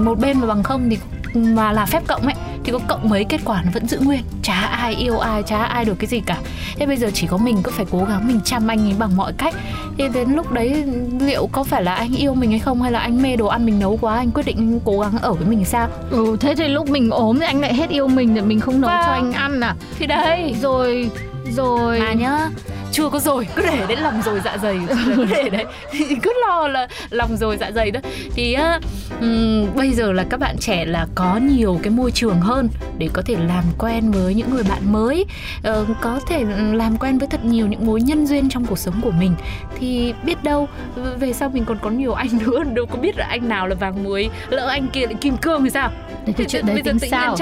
một 0.03 0.19
bên 0.19 0.39
mà 0.39 0.47
bằng 0.47 0.63
không 0.63 0.89
thì 0.89 0.97
mà 1.33 1.71
là 1.71 1.85
phép 1.85 2.03
cộng 2.07 2.21
ấy 2.21 2.35
thì 2.63 2.71
có 2.71 2.79
cộng 2.87 3.09
mấy 3.09 3.23
kết 3.23 3.41
quả 3.45 3.61
nó 3.65 3.71
vẫn 3.73 3.87
giữ 3.87 3.99
nguyên. 3.99 4.21
Chả 4.43 4.53
ai 4.53 4.95
yêu 4.95 5.19
ai 5.19 5.43
chả 5.43 5.57
ai 5.63 5.85
được 5.85 5.95
cái 5.99 6.07
gì 6.07 6.19
cả. 6.19 6.37
Thế 6.79 6.85
bây 6.85 6.97
giờ 6.97 7.11
chỉ 7.13 7.27
có 7.27 7.37
mình 7.37 7.57
cứ 7.63 7.71
phải 7.71 7.85
cố 7.91 8.05
gắng 8.09 8.27
mình 8.27 8.39
chăm 8.45 8.67
anh 8.67 8.79
ấy 8.79 8.95
bằng 8.99 9.17
mọi 9.17 9.33
cách. 9.37 9.55
Thì 9.97 10.07
đến 10.13 10.29
lúc 10.31 10.51
đấy 10.51 10.83
liệu 11.19 11.49
có 11.51 11.63
phải 11.63 11.83
là 11.83 11.95
anh 11.95 12.15
yêu 12.15 12.33
mình 12.33 12.49
hay 12.49 12.59
không? 12.59 12.81
Hay 12.81 12.91
là 12.91 12.99
anh 12.99 13.21
mê 13.21 13.35
đồ 13.35 13.47
ăn 13.47 13.65
mình 13.65 13.79
nấu 13.79 13.97
quá 14.01 14.15
anh 14.15 14.31
quyết 14.31 14.45
định 14.45 14.79
cố 14.85 14.99
gắng 14.99 15.17
ở 15.21 15.33
với 15.33 15.45
mình 15.45 15.65
sao? 15.65 15.89
Ừ 16.09 16.37
thế 16.39 16.55
thì 16.55 16.67
lúc 16.67 16.89
mình 16.89 17.09
ốm 17.09 17.39
thì 17.39 17.45
anh 17.45 17.61
lại 17.61 17.73
hết 17.73 17.89
yêu 17.89 18.07
mình 18.07 18.35
rồi 18.35 18.45
mình 18.45 18.59
không 18.59 18.81
nấu 18.81 18.89
Vâng. 18.91 19.01
cho 19.05 19.11
anh 19.11 19.33
ăn 19.33 19.59
à? 19.59 19.75
Thì 19.99 20.05
đây 20.05 20.55
rồi 20.61 21.09
rồi 21.55 21.99
mà 21.99 22.13
nhá 22.13 22.49
chưa 22.97 23.09
có 23.09 23.19
rồi. 23.19 23.47
Cứ 23.55 23.61
để 23.61 23.85
đến 23.87 23.99
lòng 23.99 24.21
rồi 24.21 24.41
dạ 24.45 24.57
dày. 24.57 24.79
Cứ 25.15 25.25
để 25.25 25.49
đấy. 25.49 25.65
Thì 25.91 26.05
cứ 26.23 26.33
lo 26.47 26.67
là 26.67 26.87
lòng 27.09 27.37
rồi 27.37 27.57
dạ 27.57 27.71
dày 27.71 27.91
đó 27.91 27.99
thì 28.35 28.53
á, 28.53 28.79
ừm, 29.19 29.75
bây 29.75 29.91
giờ 29.91 30.11
là 30.11 30.25
các 30.29 30.39
bạn 30.39 30.55
trẻ 30.59 30.85
là 30.85 31.07
có 31.15 31.37
nhiều 31.37 31.79
cái 31.83 31.91
môi 31.91 32.11
trường 32.11 32.39
hơn 32.41 32.69
để 32.97 33.09
có 33.13 33.21
thể 33.25 33.35
làm 33.47 33.63
quen 33.77 34.11
với 34.11 34.33
những 34.33 34.49
người 34.49 34.63
bạn 34.69 34.91
mới. 34.91 35.25
Ờ, 35.63 35.85
có 36.01 36.19
thể 36.27 36.45
làm 36.73 36.97
quen 36.97 37.17
với 37.17 37.27
thật 37.27 37.45
nhiều 37.45 37.67
những 37.67 37.85
mối 37.85 38.01
nhân 38.01 38.27
duyên 38.27 38.49
trong 38.49 38.65
cuộc 38.65 38.79
sống 38.79 39.01
của 39.01 39.11
mình. 39.11 39.33
Thì 39.79 40.13
biết 40.23 40.43
đâu 40.43 40.67
về 41.19 41.33
sau 41.33 41.49
mình 41.49 41.65
còn 41.65 41.77
có 41.81 41.89
nhiều 41.89 42.13
anh 42.13 42.29
nữa. 42.45 42.63
Đâu 42.73 42.85
có 42.85 42.95
biết 42.97 43.17
là 43.17 43.25
anh 43.25 43.49
nào 43.49 43.67
là 43.67 43.75
vàng 43.75 44.03
muối 44.03 44.29
lỡ 44.49 44.67
anh 44.67 44.87
kia 44.87 45.05
lại 45.05 45.15
kim 45.21 45.37
cương 45.37 45.63
thì 45.63 45.69
sao? 45.69 45.91
Đấy, 46.25 46.33
cái 46.37 46.47
chuyện 46.49 46.65
đấy 46.65 46.81
tính 46.83 46.99
sao 46.99 47.35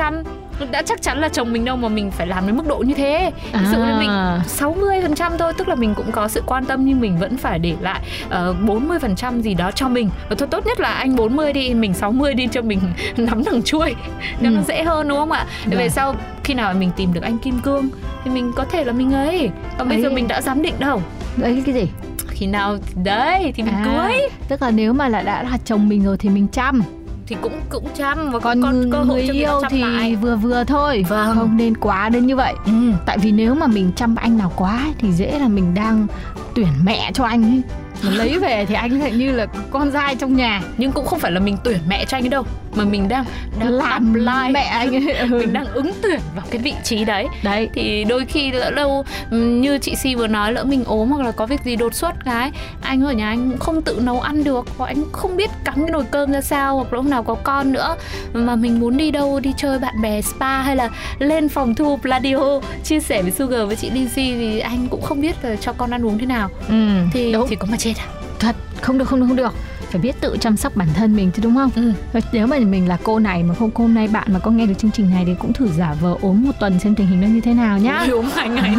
đã 0.71 0.81
chắc 0.81 1.01
chắn 1.01 1.19
là 1.19 1.29
chồng 1.29 1.53
mình 1.53 1.65
đâu 1.65 1.75
mà 1.75 1.87
mình 1.89 2.11
phải 2.11 2.27
làm 2.27 2.47
đến 2.47 2.57
mức 2.57 2.67
độ 2.67 2.77
như 2.77 2.93
thế. 2.93 3.31
Ví 3.53 3.65
dụ 3.71 3.77
như 3.77 3.95
mình 3.99 4.09
À. 4.09 4.39
60% 4.47 5.37
thôi 5.37 5.53
tức 5.57 5.67
là 5.67 5.75
mình 5.75 5.93
cũng 5.95 6.11
có 6.11 6.27
sự 6.27 6.43
quan 6.45 6.65
tâm 6.65 6.85
nhưng 6.85 7.01
mình 7.01 7.17
vẫn 7.17 7.37
phải 7.37 7.59
để 7.59 7.75
lại 7.81 8.01
uh, 8.25 8.31
40% 8.65 9.41
gì 9.41 9.53
đó 9.53 9.71
cho 9.71 9.89
mình. 9.89 10.09
Và 10.29 10.35
thôi 10.39 10.47
tốt 10.51 10.65
nhất 10.65 10.79
là 10.79 10.89
anh 10.93 11.15
40 11.15 11.53
đi 11.53 11.73
mình 11.73 11.93
60 11.93 12.33
đi 12.33 12.47
cho 12.51 12.61
mình 12.61 12.79
nắm 13.17 13.43
thằng 13.43 13.63
chuôi. 13.63 13.95
Cho 14.41 14.49
nó 14.49 14.59
Ừ. 14.59 14.63
dễ 14.67 14.83
hơn 14.83 15.07
đúng 15.07 15.17
không 15.17 15.31
ạ? 15.31 15.45
Để 15.65 15.77
về 15.77 15.83
Vâng. 15.83 15.89
sau 15.89 16.15
khi 16.43 16.53
nào 16.53 16.73
mình 16.73 16.91
tìm 16.95 17.13
được 17.13 17.23
anh 17.23 17.37
kim 17.37 17.59
cương 17.59 17.89
thì 18.23 18.31
mình 18.31 18.51
có 18.55 18.65
thể 18.65 18.83
là 18.83 18.93
mình 18.93 19.13
ấy. 19.13 19.49
Còn 19.77 19.89
bây 19.89 19.97
Ấy. 19.97 20.03
giờ 20.03 20.09
mình 20.09 20.27
đã 20.27 20.41
dám 20.41 20.61
định 20.61 20.75
đâu. 20.79 21.01
Đấy 21.37 21.63
cái 21.65 21.75
gì? 21.75 21.87
Khi 22.29 22.47
nào 22.47 22.77
đấy 23.03 23.51
thì 23.55 23.63
mình 23.63 23.73
À, 23.73 23.85
cưới. 23.85 24.19
tức 24.47 24.61
là 24.61 24.71
nếu 24.71 24.93
mà 24.93 25.07
là 25.09 25.21
đã 25.21 25.43
là 25.43 25.57
chồng 25.65 25.89
mình 25.89 26.03
rồi 26.05 26.17
thì 26.17 26.29
mình 26.29 26.47
chăm 26.47 26.81
thì 27.27 27.35
cũng 27.41 27.61
cũng 27.69 27.87
chăm 27.95 28.31
và 28.31 28.39
còn 28.39 28.59
người, 28.59 28.89
cơ 28.91 28.97
hội 29.03 29.23
người 29.23 29.35
yêu 29.35 29.61
thì 29.69 29.81
lại. 29.81 30.15
vừa 30.15 30.35
vừa 30.35 30.63
thôi 30.63 31.05
Vâng. 31.09 31.35
không 31.35 31.57
nên 31.57 31.77
quá 31.77 32.09
đến 32.09 32.25
như 32.27 32.35
vậy. 32.35 32.53
Ừ. 32.65 32.71
tại 33.05 33.17
vì 33.17 33.31
nếu 33.31 33.55
mà 33.55 33.67
mình 33.67 33.91
chăm 33.95 34.15
anh 34.15 34.37
nào 34.37 34.51
quá 34.55 34.77
ấy, 34.77 34.93
thì 34.97 35.11
dễ 35.11 35.39
là 35.39 35.47
mình 35.47 35.73
đang 35.73 36.07
tuyển 36.55 36.67
mẹ 36.83 37.11
cho 37.13 37.23
anh 37.23 37.43
ấy. 37.43 37.61
Mà 38.03 38.11
lấy 38.11 38.39
về 38.39 38.65
thì 38.65 38.75
anh 38.75 38.99
lại 38.99 39.11
như 39.11 39.31
là 39.31 39.45
con 39.71 39.91
dai 39.91 40.15
trong 40.15 40.35
nhà. 40.35 40.61
Nhưng 40.77 40.91
cũng 40.91 41.05
không 41.05 41.19
phải 41.19 41.31
là 41.31 41.39
mình 41.39 41.57
tuyển 41.63 41.79
mẹ 41.87 42.05
cho 42.05 42.17
anh 42.17 42.23
ấy 42.23 42.29
đâu 42.29 42.43
mà 42.75 42.83
mình 42.85 43.07
đang 43.09 43.25
đang 43.59 43.69
làm 43.69 43.91
apply 44.13 44.53
mẹ 44.53 44.59
anh 44.61 44.95
ấy. 44.95 45.15
Ừ. 45.25 45.27
mình 45.39 45.53
đang 45.53 45.65
ứng 45.73 45.91
tuyển 46.01 46.19
vào 46.35 46.45
cái 46.51 46.61
vị 46.61 46.73
trí 46.83 47.05
đấy. 47.05 47.27
Đấy. 47.43 47.69
Thì 47.73 48.03
đôi 48.03 48.25
khi 48.25 48.51
lỡ 48.51 48.71
đâu 48.71 49.05
ừm, 49.31 49.61
như 49.61 49.77
chị 49.77 49.95
Si 49.95 50.15
vừa 50.15 50.27
nói 50.27 50.53
lỡ 50.53 50.63
mình 50.63 50.83
ốm 50.85 51.09
hoặc 51.11 51.25
là 51.25 51.31
có 51.31 51.45
việc 51.45 51.61
gì 51.63 51.75
đột 51.75 51.93
xuất 51.95 52.25
cái 52.25 52.51
anh 52.81 53.03
ở 53.05 53.11
nhà 53.13 53.27
anh 53.27 53.49
cũng 53.49 53.59
không 53.59 53.81
tự 53.81 53.99
nấu 54.03 54.21
ăn 54.21 54.43
được 54.43 54.65
hoặc 54.77 54.85
anh 54.87 55.03
không 55.11 55.37
biết 55.37 55.49
cắm 55.63 55.75
cái 55.75 55.89
nồi 55.91 56.03
cơm 56.11 56.31
ra 56.31 56.41
sao 56.41 56.75
hoặc 56.75 56.93
lúc 56.93 57.05
nào 57.05 57.23
có 57.23 57.35
con 57.35 57.71
nữa. 57.71 57.95
Mà 58.33 58.55
mình 58.55 58.79
muốn 58.79 58.97
đi 58.97 59.11
đâu? 59.11 59.39
Đi 59.39 59.53
chơi 59.57 59.79
bạn 59.79 60.01
bè 60.01 60.21
spa 60.21 60.61
hay 60.61 60.75
là 60.75 60.89
lên 61.19 61.49
phòng 61.49 61.75
thu 61.75 61.97
Pladio? 62.01 62.59
Chia 62.83 62.99
sẻ 62.99 63.21
với 63.21 63.31
Sugar 63.31 63.67
với 63.67 63.75
chị 63.75 63.89
Lizzy 63.89 64.09
thì 64.15 64.59
anh 64.59 64.87
cũng 64.89 65.01
không 65.01 65.21
biết 65.21 65.35
là 65.43 65.55
cho 65.55 65.73
con 65.73 65.91
ăn 65.91 66.05
uống 66.05 66.17
thế 66.17 66.25
nào. 66.25 66.49
Ừ 66.69 66.75
thì 67.13 67.31
đúng. 67.31 67.47
thì 67.49 67.55
có 67.55 67.67
mà 67.71 67.77
chết 67.77 67.93
à? 67.97 68.05
Thật 68.39 68.55
không 68.81 68.97
được 68.97 69.05
không 69.07 69.19
được 69.19 69.25
không 69.27 69.35
được 69.35 69.53
phải 69.91 70.01
biết 70.01 70.21
tự 70.21 70.37
chăm 70.39 70.57
sóc 70.57 70.75
bản 70.75 70.87
thân 70.93 71.15
mình 71.15 71.31
chứ 71.31 71.41
đúng 71.43 71.55
không? 71.55 71.71
Ừ. 71.75 71.93
Nếu 72.31 72.47
mà 72.47 72.59
mình 72.59 72.87
là 72.87 72.97
cô 73.03 73.19
này 73.19 73.43
mà 73.43 73.55
không 73.55 73.71
hôm 73.75 73.93
nay 73.93 74.07
bạn 74.07 74.33
mà 74.33 74.39
có 74.39 74.51
nghe 74.51 74.65
được 74.65 74.73
chương 74.77 74.91
trình 74.91 75.09
này 75.09 75.23
thì 75.25 75.35
cũng 75.39 75.53
thử 75.53 75.67
giả 75.77 75.95
vờ 76.01 76.15
ốm 76.21 76.43
một 76.45 76.51
tuần 76.59 76.79
xem 76.79 76.95
tình 76.95 77.07
hình 77.07 77.21
nó 77.21 77.27
như 77.27 77.41
thế 77.41 77.53
nào 77.53 77.77
nhá. 77.77 78.05
Uống 78.11 78.29
hai 78.35 78.49
ngày 78.49 78.75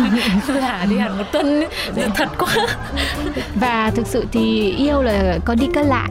là 0.49 0.87
đi 0.91 0.99
hẳn 0.99 1.19
một 1.19 1.25
tuần 1.33 1.65
thật 2.15 2.29
quá. 2.39 2.67
Và 3.55 3.91
thực 3.91 4.07
sự 4.07 4.25
thì 4.33 4.71
yêu 4.71 5.03
là 5.03 5.39
có 5.45 5.55
đi 5.55 5.67
có 5.75 5.81
lại 5.81 6.11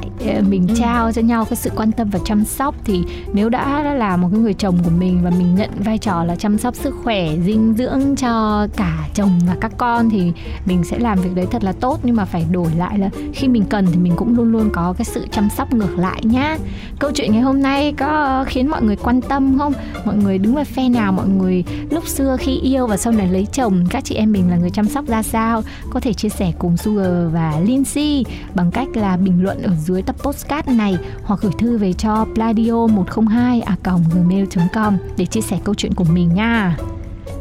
mình 0.49 0.67
trao 0.75 1.11
cho 1.11 1.21
nhau 1.21 1.45
cái 1.45 1.55
sự 1.55 1.69
quan 1.75 1.91
tâm 1.91 2.09
và 2.09 2.19
chăm 2.25 2.45
sóc 2.45 2.75
thì 2.83 3.03
nếu 3.33 3.49
đã 3.49 3.93
là 3.93 4.17
một 4.17 4.27
cái 4.31 4.39
người 4.39 4.53
chồng 4.53 4.77
của 4.83 4.89
mình 4.89 5.21
và 5.23 5.29
mình 5.29 5.55
nhận 5.55 5.69
vai 5.85 5.97
trò 5.97 6.23
là 6.23 6.35
chăm 6.35 6.57
sóc 6.57 6.75
sức 6.75 6.95
khỏe 7.03 7.29
dinh 7.45 7.73
dưỡng 7.77 8.15
cho 8.15 8.67
cả 8.77 9.07
chồng 9.13 9.39
và 9.47 9.55
các 9.61 9.71
con 9.77 10.09
thì 10.09 10.31
mình 10.65 10.83
sẽ 10.83 10.99
làm 10.99 11.21
việc 11.21 11.35
đấy 11.35 11.47
thật 11.51 11.63
là 11.63 11.71
tốt. 11.71 11.99
Nhưng 12.03 12.15
mà 12.15 12.25
phải 12.25 12.45
đổi 12.51 12.71
lại 12.77 12.99
là 12.99 13.09
khi 13.33 13.47
mình 13.47 13.65
cần 13.69 13.85
thì 13.91 13.97
mình 13.97 14.13
cũng 14.15 14.35
luôn 14.35 14.51
luôn 14.51 14.69
có 14.73 14.93
cái 14.97 15.05
sự 15.05 15.27
chăm 15.31 15.49
sóc 15.49 15.73
ngược 15.73 15.99
lại 15.99 16.21
nhá. 16.23 16.57
Câu 16.99 17.11
chuyện 17.13 17.31
ngày 17.31 17.41
hôm 17.41 17.61
nay 17.61 17.93
có 17.93 18.43
khiến 18.47 18.69
mọi 18.69 18.83
người 18.83 18.95
quan 18.95 19.21
tâm 19.21 19.57
không? 19.57 19.73
Mọi 20.05 20.15
người 20.15 20.37
đứng 20.37 20.55
về 20.55 20.63
phe 20.63 20.89
nào? 20.89 21.11
Mọi 21.11 21.27
người 21.27 21.63
lúc 21.89 22.07
xưa 22.07 22.37
khi 22.39 22.59
yêu 22.59 22.87
và 22.87 22.97
sau 22.97 23.13
này 23.13 23.27
lấy 23.27 23.47
chồng 23.51 23.85
các 23.89 24.05
chị 24.05 24.15
em 24.15 24.31
mình 24.31 24.49
là 24.49 24.57
người 24.57 24.69
chăm 24.69 24.87
sóc 24.87 25.07
ra 25.07 25.23
sao? 25.23 25.61
Có 25.89 25.99
thể 25.99 26.13
chia 26.13 26.29
sẻ 26.29 26.51
cùng 26.59 26.77
Sugar 26.77 27.33
và 27.33 27.59
Lindsay 27.63 28.25
bằng 28.55 28.71
cách 28.71 28.87
là 28.93 29.17
bình 29.17 29.43
luận 29.43 29.61
ở 29.61 29.71
dưới 29.75 30.01
tập 30.05 30.15
postcard 30.23 30.69
này 30.69 30.97
hoặc 31.23 31.39
gửi 31.43 31.51
thư 31.59 31.77
về 31.77 31.93
cho 31.93 32.25
pladio 32.35 32.87
102 32.87 33.61
a 33.61 33.75
gmail.com 33.83 34.97
để 35.17 35.25
chia 35.25 35.41
sẻ 35.41 35.57
câu 35.63 35.75
chuyện 35.75 35.93
của 35.93 36.03
mình 36.03 36.33
nha. 36.33 36.77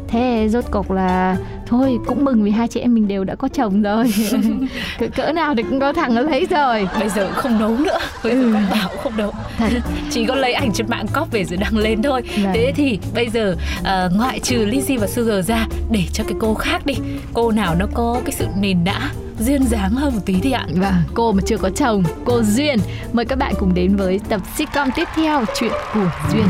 Thế 0.07 0.47
rốt 0.51 0.63
cục 0.71 0.91
là 0.91 1.37
thôi 1.67 1.97
cũng 2.05 2.25
mừng 2.25 2.43
vì 2.43 2.51
hai 2.51 2.67
chị 2.67 2.79
em 2.79 2.93
mình 2.93 3.07
đều 3.07 3.23
đã 3.23 3.35
có 3.35 3.47
chồng 3.47 3.81
rồi. 3.81 4.13
Cỡ, 4.99 5.07
cỡ 5.15 5.31
nào 5.31 5.55
thì 5.55 5.63
cũng 5.63 5.79
có 5.79 5.93
thằng 5.93 6.15
nó 6.15 6.21
lấy 6.21 6.47
rồi. 6.49 6.87
Bây 6.99 7.09
giờ 7.09 7.31
không 7.33 7.59
nấu 7.59 7.77
nữa. 7.77 7.97
Bây 8.23 8.35
giờ 8.35 8.41
Ừ. 8.41 8.53
bảo 8.71 8.89
không 9.03 9.17
nấu. 9.17 9.31
Thật. 9.57 9.69
Chỉ 10.11 10.25
có 10.25 10.35
lấy 10.35 10.53
ảnh 10.53 10.71
trên 10.73 10.87
mạng 10.89 11.05
cóp 11.13 11.31
về 11.31 11.43
rồi 11.45 11.57
đăng 11.57 11.77
lên 11.77 12.01
thôi. 12.01 12.21
Vâng. 12.43 12.51
thế 12.53 12.73
thì 12.75 12.99
bây 13.15 13.29
giờ 13.29 13.55
ờ, 13.83 14.09
ngoại 14.15 14.39
trừ 14.39 14.65
Lizzy 14.65 14.99
và 14.99 15.07
Sugar 15.07 15.47
ra 15.49 15.67
để 15.91 16.03
cho 16.13 16.23
cái 16.23 16.37
cô 16.39 16.53
khác 16.53 16.85
đi. 16.85 16.93
Cô 17.33 17.51
nào 17.51 17.75
nó 17.75 17.85
có 17.93 18.21
cái 18.25 18.31
sự 18.31 18.45
nền 18.59 18.83
nã 18.83 19.09
duyên 19.39 19.63
dáng 19.63 19.91
hơn 19.91 20.13
một 20.15 20.21
tí 20.25 20.41
đi 20.41 20.51
ạ. 20.51 20.67
Và 20.75 21.03
cô 21.13 21.31
mà 21.31 21.41
chưa 21.45 21.57
có 21.57 21.69
chồng, 21.69 22.03
cô 22.25 22.41
Duyên. 22.43 22.79
Mời 23.13 23.25
các 23.25 23.35
bạn 23.35 23.53
cùng 23.59 23.73
đến 23.73 23.95
với 23.95 24.19
tập 24.29 24.41
sitcom 24.57 24.89
tiếp 24.95 25.07
theo 25.15 25.45
Chuyện 25.59 25.71
của 25.93 26.11
Duyên. 26.31 26.45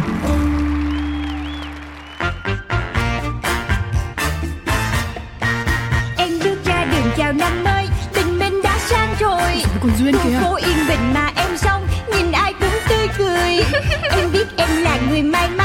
Em 6.18 6.30
bước 6.44 6.58
ra 6.65 6.86
đường 6.86 7.12
chào 7.18 7.34
năm 7.34 7.63
mới 7.63 7.88
Tình 8.13 8.39
mình 8.39 8.62
đã 8.63 8.77
sang 8.80 9.15
rồi. 9.20 9.63
Còn 9.82 9.92
Duyên 10.00 10.15
Khu 10.15 10.30
phố 10.42 10.56
yên 10.56 10.77
bình 10.88 11.13
mà 11.13 11.32
em 11.36 11.58
sống 11.58 11.88
Nhìn 12.13 12.32
ai 12.32 12.54
cũng 12.60 12.80
tươi 12.89 13.08
cười. 13.18 13.65
Em 14.12 14.32
biết 14.34 14.48
em 14.58 14.70
là 14.84 15.00
người 15.10 15.24
may 15.24 15.50
mắn 15.50 15.64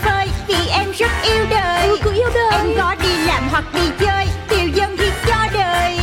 rất 1.01 1.11
yêu 1.23 1.45
đời. 1.49 1.87
Ừ, 1.87 1.97
cũng 2.03 2.13
yêu 2.13 2.29
đời. 2.33 2.51
Em 2.51 2.67
có 2.77 2.95
đi 3.03 3.25
làm 3.25 3.47
hoặc 3.51 3.63
đi 3.73 3.81
chơi 3.99 4.25
Tiêu 4.49 4.67
dân 4.75 4.97
thì 4.97 5.05
cho 5.27 5.47
đời. 5.53 5.97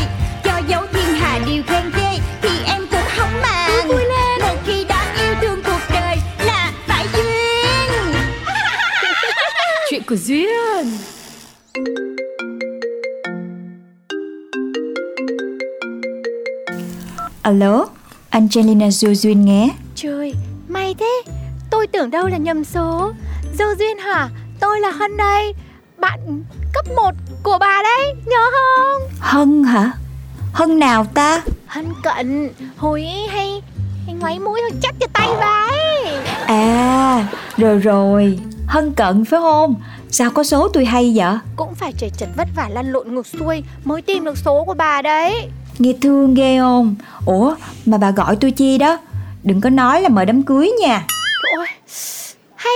Cho 0.45 0.61
dấu 0.69 0.83
thiên 0.93 1.15
hà 1.15 1.39
điều 1.47 1.63
khen 1.67 1.91
ghê 1.97 2.19
Thì 2.43 2.49
em 2.67 2.87
cũng 2.91 3.01
không 3.17 3.41
màng. 3.43 3.89
Vui 3.89 4.05
lên. 4.05 4.41
Một 4.41 4.57
khi 4.67 4.85
đã 4.85 5.15
yêu 5.21 5.35
thương 5.41 5.63
cuộc 5.65 5.81
đời 5.91 6.17
Là 6.47 6.73
phải 6.87 7.07
duyên. 7.13 8.15
Chuyện 9.91 10.03
của 10.09 10.17
Duyên. 10.17 10.99
Alo, 17.43 17.87
Angelina 18.31 18.91
Du 18.91 19.15
Duyên 19.15 19.45
nghe. 19.45 19.69
Trời, 19.95 20.35
may 20.69 20.95
thế. 20.99 21.23
Tôi 21.71 21.87
tưởng 21.87 22.11
đâu 22.11 22.27
là 22.27 22.37
nhầm 22.37 22.65
số. 22.65 23.13
Dâu 23.59 23.69
Duyên 23.79 23.99
hả? 23.99 24.29
Tôi 24.61 24.81
là 24.81 24.91
Hân 24.91 25.17
đây 25.17 25.55
Bạn 25.99 26.43
cấp 26.73 26.87
1 26.97 27.11
của 27.43 27.59
bà 27.61 27.83
đấy 27.83 28.15
Nhớ 28.27 28.51
không? 28.53 29.03
Hân 29.21 29.65
hả? 29.65 29.93
Hân 30.53 30.79
nào 30.79 31.05
ta? 31.15 31.43
Hân 31.67 31.87
cận 32.03 32.51
Hồi 32.77 33.05
ấy 33.05 33.27
hay 33.29 33.63
hay 34.07 34.15
ngoáy 34.15 34.39
mũi 34.39 34.61
hơi 34.61 34.73
chắc 34.83 34.95
cái 35.01 35.09
tay 35.13 35.29
vái 35.39 35.79
À, 36.47 37.29
rồi 37.57 37.79
rồi, 37.79 38.39
Hân 38.67 38.93
cận 38.93 39.25
phải 39.25 39.41
không? 39.41 39.75
Sao 40.11 40.31
có 40.31 40.45
số 40.45 40.69
tôi 40.69 40.85
hay 40.85 41.13
vậy? 41.17 41.35
Cũng 41.57 41.75
phải 41.75 41.93
trời 41.99 42.11
chật 42.19 42.29
vất 42.37 42.49
vả 42.57 42.69
lăn 42.69 42.93
lộn 42.93 43.15
ngược 43.15 43.27
xuôi 43.27 43.63
Mới 43.85 44.03
tìm 44.03 44.25
được 44.25 44.39
số 44.39 44.65
của 44.65 44.75
bà 44.75 45.03
đấy 45.03 45.49
Nghe 45.79 45.93
thương 46.03 46.35
ghê 46.35 46.59
không? 46.59 46.95
Ủa, 47.27 47.55
mà 47.87 47.99
bà 47.99 48.11
gọi 48.11 48.37
tôi 48.37 48.51
chi 48.51 48.79
đó? 48.79 48.99
Đừng 49.43 49.61
có 49.61 49.71
nói 49.71 50.03
là 50.03 50.09
mời 50.09 50.27
đám 50.27 50.43
cưới 50.43 50.71
nha. 50.81 51.07
Ôi, 51.57 51.67
hay 52.55 52.75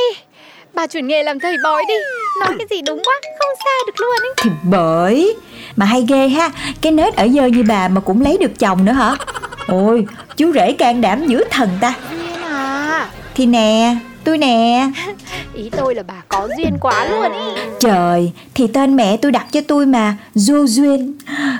Bà 0.75 0.87
chuyển 0.87 1.07
nghề 1.07 1.23
làm 1.23 1.41
thầy 1.41 1.57
bói 1.65 1.83
đi. 1.89 1.95
Nói 2.41 2.55
cái 2.59 2.67
gì 2.71 2.83
đúng 2.83 3.03
quá 3.05 3.15
Không 3.39 3.57
sai 3.65 3.79
được 3.87 4.01
luôn 4.01 4.17
ấy. 4.23 4.35
Thì 4.43 4.51
bởi 4.63 5.37
Mà 5.77 5.87
hay 5.87 6.05
ghê 6.09 6.29
ha. 6.29 6.51
Cái 6.81 6.93
nết 6.93 7.15
ở 7.15 7.29
dơ 7.29 7.47
như 7.47 7.65
bà 7.69 7.89
mà 7.89 8.01
cũng 8.01 8.23
lấy 8.23 8.39
được 8.39 8.59
chồng 8.59 8.85
nữa 8.85 8.93
hả? 8.93 9.17
Ôi 9.67 10.07
chú 10.37 10.53
rể 10.53 10.73
can 10.73 11.01
đảm 11.01 11.27
dữ 11.27 11.45
thần 11.51 11.69
ta. 11.81 11.95
Duyên 12.11 12.43
à. 12.43 13.11
Thì 13.35 13.47
nè 13.47 13.97
Tôi 14.25 14.39
nè. 14.39 14.87
Ý 15.55 15.71
tôi 15.71 15.95
là 15.95 16.03
bà 16.03 16.15
có 16.29 16.49
duyên 16.59 16.79
quá 16.81 17.07
luôn 17.11 17.33
ý. 17.33 17.63
Trời 17.81 18.33
Thì 18.55 18.67
tên 18.67 18.97
mẹ 18.97 19.17
tôi 19.17 19.33
đặt 19.33 19.47
cho 19.53 19.61
tôi 19.69 19.87
mà 19.87 20.17
Du 20.35 20.67
Duyên. 20.67 21.15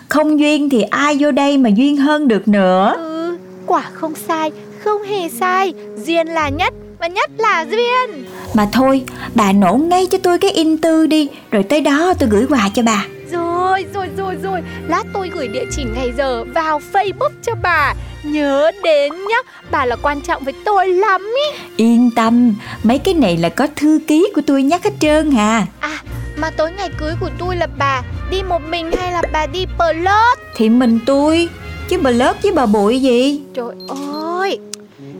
Không 0.09 0.41
duyên 0.41 0.71
thì 0.71 0.83
ai 0.83 1.17
vô 1.21 1.31
đây 1.31 1.59
mà 1.59 1.71
duyên 1.71 1.97
hơn 1.97 2.29
được 2.29 2.49
nữa? 2.49 2.95
Ừ, 2.97 3.37
quả 3.67 3.83
không 3.93 4.15
sai, 4.29 4.51
không 4.85 5.03
hề 5.03 5.29
sai. 5.29 5.75
Duyên 6.05 6.27
là 6.27 6.49
nhất 6.49 6.75
và 6.99 7.07
nhất 7.07 7.31
là 7.39 7.65
duyên 7.71 8.25
Mà 8.55 8.69
thôi 8.73 9.03
Bà 9.35 9.53
nổ 9.53 9.75
ngay 9.75 10.07
cho 10.11 10.19
tôi 10.23 10.39
cái 10.39 10.51
in 10.51 10.79
tư 10.79 11.07
đi 11.07 11.29
Rồi 11.51 11.63
tới 11.63 11.81
đó 11.81 12.15
tôi 12.19 12.29
gửi 12.29 12.47
quà 12.49 12.69
cho 12.75 12.83
bà. 12.83 13.07
Rồi, 13.33 13.85
rồi, 13.95 14.09
rồi, 14.17 14.37
rồi. 14.43 14.61
Lát 14.89 15.05
tôi 15.13 15.31
gửi 15.35 15.49
địa 15.49 15.65
chỉ 15.71 15.85
ngày 15.95 16.13
giờ 16.17 16.45
vào 16.45 16.81
Facebook 16.93 17.31
cho 17.43 17.53
bà. 17.63 17.95
Nhớ 18.23 18.71
đến 18.85 19.13
nhá 19.13 19.37
Bà 19.71 19.85
là 19.85 19.97
quan 20.03 20.21
trọng 20.21 20.45
với 20.45 20.55
tôi 20.65 20.89
lắm 20.89 21.21
ý. 21.21 21.59
Yên 21.77 22.11
tâm 22.17 22.55
Mấy 22.83 22.99
cái 22.99 23.15
này 23.15 23.37
là 23.37 23.49
có 23.49 23.67
thư 23.77 23.99
ký 24.07 24.29
của 24.35 24.43
tôi 24.47 24.63
nhắc 24.63 24.85
hết 24.85 24.91
trơn 25.01 25.31
hà. 25.31 25.67
À, 25.81 25.99
mà 26.37 26.51
tối 26.51 26.71
ngày 26.79 26.91
cưới 26.99 27.13
của 27.21 27.31
tôi 27.39 27.57
là 27.57 27.67
bà 27.79 28.03
Đi 28.31 28.43
một 28.43 28.63
mình 28.71 28.91
hay 28.93 29.13
là 29.13 29.23
bà 29.33 29.47
đi 29.47 29.67
plot? 29.77 30.39
Thì 30.57 30.69
mình 30.69 30.99
tôi 31.07 31.49
Chứ 31.89 31.99
bà 32.03 32.11
lớp 32.11 32.37
với 32.43 32.53
bà 32.53 32.67
bụi 32.67 33.01
gì? 33.01 33.41
Trời 33.55 33.75
ơi 33.89 34.59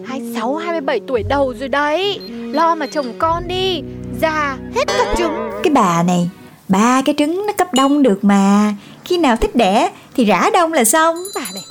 26, 0.07 0.55
27 0.55 1.01
tuổi 1.09 1.23
đầu 1.29 1.55
rồi 1.61 1.69
đấy 1.69 2.21
Lo 2.53 2.75
mà 2.75 2.87
chồng 2.87 3.13
con 3.19 3.49
đi 3.49 3.83
Già 4.21 4.57
hết 4.75 4.85
cả 4.87 5.15
trứng. 5.19 5.51
Cái 5.63 5.73
bà 5.73 6.03
này 6.03 6.31
Ba 6.69 7.03
cái 7.05 7.15
trứng 7.19 7.47
nó 7.47 7.53
cấp 7.53 7.75
đông 7.75 8.03
được 8.03 8.25
mà. 8.25 8.75
Khi 9.05 9.19
nào 9.19 9.37
thích 9.37 9.57
đẻ 9.57 9.91
thì 10.15 10.25
rã 10.25 10.51
đông 10.53 10.73
là 10.73 10.85
xong. 10.85 11.17
Bà 11.35 11.41
này 11.55 11.65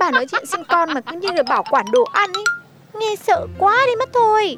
Bà 0.00 0.10
nói 0.10 0.26
chuyện 0.26 0.46
sinh 0.46 0.62
con 0.68 0.94
mà 0.94 1.00
cứ 1.00 1.18
như 1.20 1.28
là 1.36 1.42
bảo 1.42 1.64
quản 1.70 1.84
đồ 1.92 2.04
ăn 2.12 2.32
ấy. 2.32 2.44
Nghe 3.00 3.14
sợ 3.26 3.46
quá 3.58 3.76
đi 3.86 3.92
mất 3.98 4.08
thôi. 4.14 4.56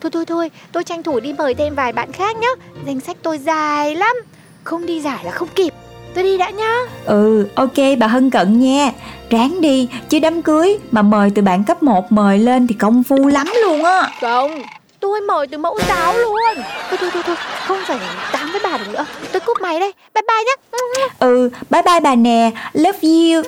Thôi 0.00 0.10
thôi 0.10 0.24
thôi 0.26 0.50
Tôi 0.72 0.84
tranh 0.84 1.02
thủ 1.02 1.20
đi 1.20 1.32
mời 1.32 1.54
thêm 1.54 1.74
vài 1.74 1.92
bạn 1.92 2.12
khác 2.12 2.36
nhá. 2.36 2.48
Danh 2.86 3.00
sách 3.00 3.16
tôi 3.22 3.38
dài 3.38 3.94
lắm. 3.94 4.16
Không 4.64 4.86
đi 4.86 5.00
giải 5.00 5.24
là 5.24 5.30
không 5.30 5.48
kịp. 5.54 5.72
Tôi 6.14 6.24
đi 6.24 6.38
đã 6.38 6.50
nhá. 6.50 6.78
Ừ 7.04 7.48
ok 7.54 7.98
bà 7.98 8.06
Hân 8.06 8.30
cận 8.30 8.60
nha. 8.60 8.92
Ráng 9.30 9.60
đi 9.60 9.88
chứ 10.08 10.18
đám 10.18 10.42
cưới 10.42 10.78
Mà 10.90 11.02
mời 11.02 11.30
từ 11.34 11.42
bạn 11.42 11.64
cấp 11.64 11.82
1 11.82 12.12
mời 12.12 12.38
lên 12.38 12.66
thì 12.66 12.74
công 12.74 13.02
phu 13.02 13.26
lắm 13.26 13.46
luôn 13.64 13.84
á. 13.84 14.10
Không 14.20 14.62
Tôi 15.04 15.20
mời 15.20 15.46
từ 15.46 15.58
mẫu 15.58 15.78
giáo 15.88 16.18
luôn. 16.18 16.64
Thôi 16.88 16.98
thôi 17.00 17.10
thôi 17.12 17.22
thôi. 17.26 17.36
Không 17.66 17.78
phải 17.86 17.98
tám 18.32 18.52
với 18.52 18.60
bà 18.64 18.78
được 18.78 18.92
nữa. 18.92 19.06
Tôi 19.32 19.40
cúp 19.40 19.60
máy 19.60 19.80
đây. 19.80 19.92
Bye 20.14 20.22
bye 20.28 20.44
nhá. 20.46 21.14
Ừ 21.18 21.50
bye 21.70 21.82
bye 21.82 22.00
bà 22.00 22.14
nè. 22.14 22.50
Love 22.72 22.98
you. 23.02 23.42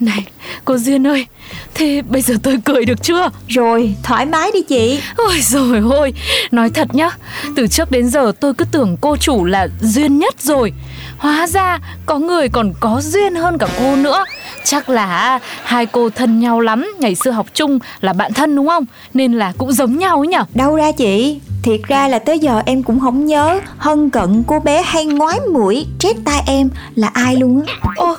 Này 0.00 0.26
cô 0.64 0.76
Duyên 0.78 1.06
ơi. 1.06 1.26
Thế 1.74 2.02
bây 2.08 2.22
giờ 2.22 2.34
tôi 2.42 2.58
cười 2.64 2.84
được 2.84 3.02
chưa? 3.02 3.30
Rồi 3.48 3.94
thoải 4.02 4.26
mái 4.26 4.50
đi 4.52 4.62
chị. 4.62 5.00
Ôi 5.16 5.40
rồi 5.40 5.82
ôi. 5.90 6.12
Nói 6.50 6.70
thật 6.74 6.94
nhá 6.94 7.10
Từ 7.56 7.66
trước 7.66 7.90
đến 7.90 8.08
giờ 8.08 8.32
tôi 8.40 8.54
cứ 8.54 8.64
tưởng 8.72 8.96
cô 9.00 9.16
chủ 9.16 9.44
là 9.44 9.68
duyên 9.80 10.18
nhất 10.18 10.34
rồi. 10.38 10.72
Hóa 11.18 11.46
ra 11.46 11.78
có 12.06 12.18
người 12.18 12.48
còn 12.48 12.72
có 12.80 13.00
duyên 13.04 13.34
hơn 13.34 13.58
cả 13.58 13.66
cô 13.78 13.96
nữa 13.96 14.24
Chắc 14.64 14.88
là 14.88 15.38
hai 15.62 15.86
cô 15.86 16.10
thân 16.10 16.40
nhau 16.40 16.60
lắm 16.60 16.94
Ngày 16.98 17.14
xưa 17.14 17.30
học 17.30 17.46
chung 17.54 17.78
là 18.00 18.12
bạn 18.12 18.32
thân 18.32 18.56
đúng 18.56 18.68
không? 18.68 18.84
Nên 19.14 19.32
là 19.32 19.52
cũng 19.58 19.72
giống 19.72 19.98
nhau 19.98 20.18
ấy 20.18 20.26
nhở? 20.26 20.44
Đâu 20.54 20.76
ra 20.76 20.92
chị 20.92 21.40
Thiệt 21.62 21.80
ra 21.88 22.08
là 22.08 22.18
tới 22.18 22.38
giờ 22.38 22.62
em 22.66 22.82
cũng 22.82 23.00
không 23.00 23.26
nhớ. 23.26 23.60
Hân 23.78 24.10
cận 24.10 24.42
cô 24.46 24.60
bé 24.60 24.82
hay 24.82 25.06
ngoái 25.06 25.40
mũi 25.52 25.86
Trét 25.98 26.16
tai 26.24 26.42
em 26.46 26.70
là 26.94 27.10
ai 27.12 27.36
luôn 27.36 27.62
á. 27.66 27.74
Ô 27.96 28.16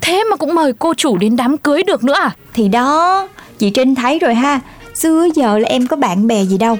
Thế 0.00 0.24
mà 0.30 0.36
cũng 0.36 0.54
mời 0.54 0.72
cô 0.78 0.94
chủ 0.94 1.16
đến 1.16 1.36
đám 1.36 1.58
cưới 1.58 1.82
được 1.82 2.04
nữa 2.04 2.14
à? 2.14 2.30
Thì 2.54 2.68
đó 2.68 3.28
Chị 3.58 3.70
Trinh 3.70 3.94
thấy 3.94 4.18
rồi 4.18 4.34
ha. 4.34 4.60
Xưa 4.94 5.28
giờ 5.34 5.58
là 5.58 5.68
em 5.68 5.86
có 5.86 5.96
bạn 5.96 6.26
bè 6.26 6.42
gì 6.44 6.58
đâu. 6.58 6.78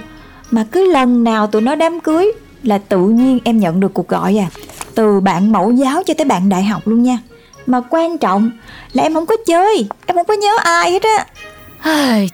Mà 0.50 0.64
cứ 0.73 0.93
lần 0.93 1.25
nào 1.25 1.47
tụi 1.47 1.62
nó 1.62 1.75
đám 1.75 2.00
cưới 2.00 2.33
Là 2.62 2.79
tự 2.79 2.99
nhiên 2.99 3.38
em 3.45 3.59
nhận 3.59 3.81
được 3.81 3.95
cuộc 3.95 4.09
gọi 4.09 4.38
à. 4.38 4.49
Từ 4.95 5.21
bạn 5.21 5.52
mẫu 5.52 5.71
giáo 5.71 6.02
cho 6.07 6.14
tới 6.14 6.25
bạn 6.25 6.49
đại 6.49 6.64
học 6.64 6.88
luôn 6.88 7.02
nha. 7.02 7.19
Mà 7.67 7.81
quan 7.90 8.19
trọng 8.19 8.50
là 8.92 9.02
em 9.02 9.14
không 9.14 9.26
có 9.26 9.37
chơi. 9.47 9.87
Em 10.06 10.16
không 10.16 10.26
có 10.26 10.35
nhớ 10.35 10.56
ai 10.64 10.90
hết 10.90 11.02
á. 11.02 11.26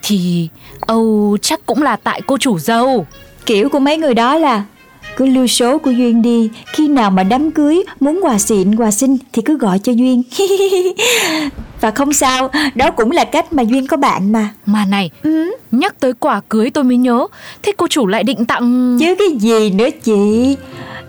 Thì 0.03 0.49
Âu 0.79 1.37
chắc 1.41 1.65
cũng 1.65 1.83
là 1.83 1.95
tại 1.95 2.21
cô 2.27 2.37
chủ 2.37 2.59
dâu. 2.59 3.05
Kiểu 3.45 3.69
của 3.69 3.79
mấy 3.79 3.97
người 3.97 4.13
đó 4.13 4.37
là 4.37 4.63
cứ 5.17 5.25
lưu 5.25 5.47
số 5.47 5.77
của 5.77 5.91
Duyên 5.91 6.21
đi. 6.21 6.49
Khi 6.65 6.87
nào 6.87 7.11
mà 7.11 7.23
đám 7.23 7.51
cưới 7.51 7.83
Muốn 7.99 8.19
quà 8.21 8.39
xịn 8.39 8.75
quà 8.75 8.91
xinh 8.91 9.17
Thì 9.33 9.41
cứ 9.41 9.57
gọi 9.57 9.79
cho 9.79 9.91
Duyên. 9.91 10.23
Và 11.81 11.91
không 11.91 12.13
sao 12.13 12.49
Đó 12.75 12.91
cũng 12.91 13.11
là 13.11 13.25
cách 13.25 13.53
mà 13.53 13.63
Duyên 13.63 13.87
có 13.87 13.97
bạn 13.97 14.31
mà. 14.31 14.49
Mà 14.65 14.85
này 14.85 15.11
ừ. 15.23 15.55
Nhắc 15.71 15.99
tới 15.99 16.13
quà 16.13 16.41
cưới 16.49 16.69
tôi 16.69 16.83
mới 16.83 16.97
nhớ. 16.97 17.27
Thế 17.63 17.71
cô 17.77 17.87
chủ 17.87 18.07
lại 18.07 18.23
định 18.23 18.45
tặng 18.45 18.97
Chứ 18.99 19.15
cái 19.19 19.27
gì 19.39 19.69
nữa 19.69 19.89
chị 20.03 20.55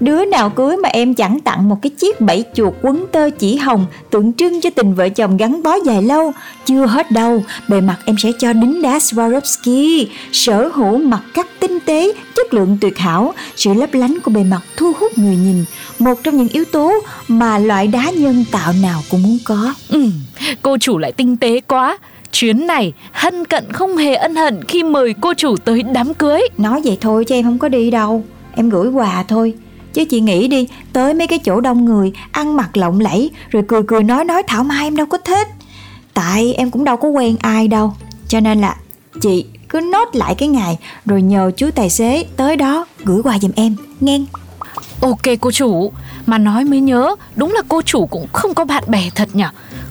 Đứa 0.00 0.24
nào 0.24 0.50
cưới 0.50 0.76
mà 0.76 0.88
em 0.88 1.14
chẳng 1.14 1.40
tặng 1.40 1.68
một 1.68 1.76
cái 1.82 1.90
chiếc 1.90 2.20
bẫy 2.20 2.44
chuột 2.54 2.74
quấn 2.82 3.06
tơ 3.12 3.30
chỉ 3.38 3.56
hồng 3.56 3.86
tượng 4.10 4.32
trưng 4.32 4.60
cho 4.60 4.70
tình 4.70 4.94
vợ 4.94 5.08
chồng 5.08 5.36
gắn 5.36 5.62
bó 5.62 5.74
dài 5.84 6.02
lâu. 6.02 6.32
Chưa 6.64 6.86
hết 6.86 7.10
đâu, 7.10 7.42
bề 7.68 7.80
mặt 7.80 7.96
em 8.04 8.16
sẽ 8.18 8.32
cho 8.38 8.52
đính 8.52 8.82
đá 8.82 8.98
Swarovski, 8.98 10.06
sở 10.32 10.68
hữu 10.68 10.98
mặt 10.98 11.22
cắt 11.34 11.46
tinh 11.60 11.78
tế, 11.86 12.12
chất 12.36 12.54
lượng 12.54 12.78
tuyệt 12.80 12.98
hảo, 12.98 13.34
sự 13.56 13.74
lấp 13.74 13.94
lánh 13.94 14.18
của 14.24 14.30
bề 14.30 14.44
mặt 14.44 14.62
thu 14.76 14.92
hút 15.00 15.18
người 15.18 15.36
nhìn. 15.36 15.64
Một 15.98 16.14
trong 16.22 16.36
những 16.36 16.48
yếu 16.48 16.64
tố 16.64 16.92
mà 17.28 17.58
loại 17.58 17.86
đá 17.86 18.10
nhân 18.10 18.44
tạo 18.50 18.72
nào 18.82 19.02
cũng 19.10 19.22
muốn 19.22 19.38
có. 19.44 19.74
Ừ, 19.88 20.04
cô 20.62 20.78
chủ 20.78 20.98
lại 20.98 21.12
tinh 21.12 21.36
tế 21.36 21.60
quá. 21.60 21.98
Chuyến 22.32 22.66
này 22.66 22.92
Hân 23.12 23.44
Cận 23.44 23.72
không 23.72 23.96
hề 23.96 24.14
ân 24.14 24.34
hận 24.34 24.64
khi 24.64 24.82
mời 24.82 25.14
cô 25.20 25.34
chủ 25.34 25.56
tới 25.56 25.82
đám 25.82 26.14
cưới 26.14 26.40
Nói 26.58 26.80
vậy 26.84 26.98
thôi 27.00 27.24
chứ 27.24 27.34
em 27.34 27.44
không 27.44 27.58
có 27.58 27.68
đi 27.68 27.90
đâu 27.90 28.24
Em 28.54 28.68
gửi 28.68 28.88
quà 28.88 29.24
thôi 29.28 29.54
Chứ 29.92 30.04
chị 30.04 30.20
nghĩ 30.20 30.48
đi, 30.48 30.68
Tới 30.92 31.14
mấy 31.14 31.26
cái 31.26 31.38
chỗ 31.38 31.60
đông 31.60 31.84
người, 31.84 32.12
Ăn 32.30 32.56
mặc 32.56 32.76
lộng 32.76 33.00
lẫy, 33.00 33.30
Rồi 33.50 33.62
cười 33.68 33.82
cười 33.82 34.02
nói 34.02 34.24
nói 34.24 34.42
thảo 34.42 34.64
mai 34.64 34.86
em 34.86 34.96
đâu 34.96 35.06
có 35.06 35.18
thích. 35.18 35.48
Tại 36.14 36.54
em 36.54 36.70
cũng 36.70 36.84
đâu 36.84 36.96
có 36.96 37.08
quen 37.08 37.36
ai 37.40 37.68
đâu. 37.68 37.94
Cho 38.28 38.40
nên 38.40 38.60
là 38.60 38.76
chị 39.20 39.44
cứ 39.68 39.80
nốt 39.80 40.08
lại 40.12 40.34
cái 40.34 40.48
ngày, 40.48 40.78
Rồi 41.04 41.22
nhờ 41.22 41.50
chú 41.56 41.70
tài 41.74 41.90
xế 41.90 42.24
tới 42.36 42.56
đó 42.56 42.86
gửi 43.04 43.22
quà 43.22 43.38
giùm 43.38 43.50
em, 43.56 43.76
Nghe. 44.00 44.20
Ok 45.00 45.22
cô 45.40 45.50
chủ, 45.50 45.92
Mà 46.26 46.38
nói 46.38 46.64
mới 46.64 46.80
nhớ, 46.80 47.16
Đúng 47.36 47.52
là 47.52 47.62
cô 47.68 47.82
chủ 47.82 48.06
cũng 48.06 48.26
không 48.32 48.54
có 48.54 48.64
bạn 48.64 48.84
bè 48.86 49.10
thật 49.14 49.28
nhỉ? 49.32 49.44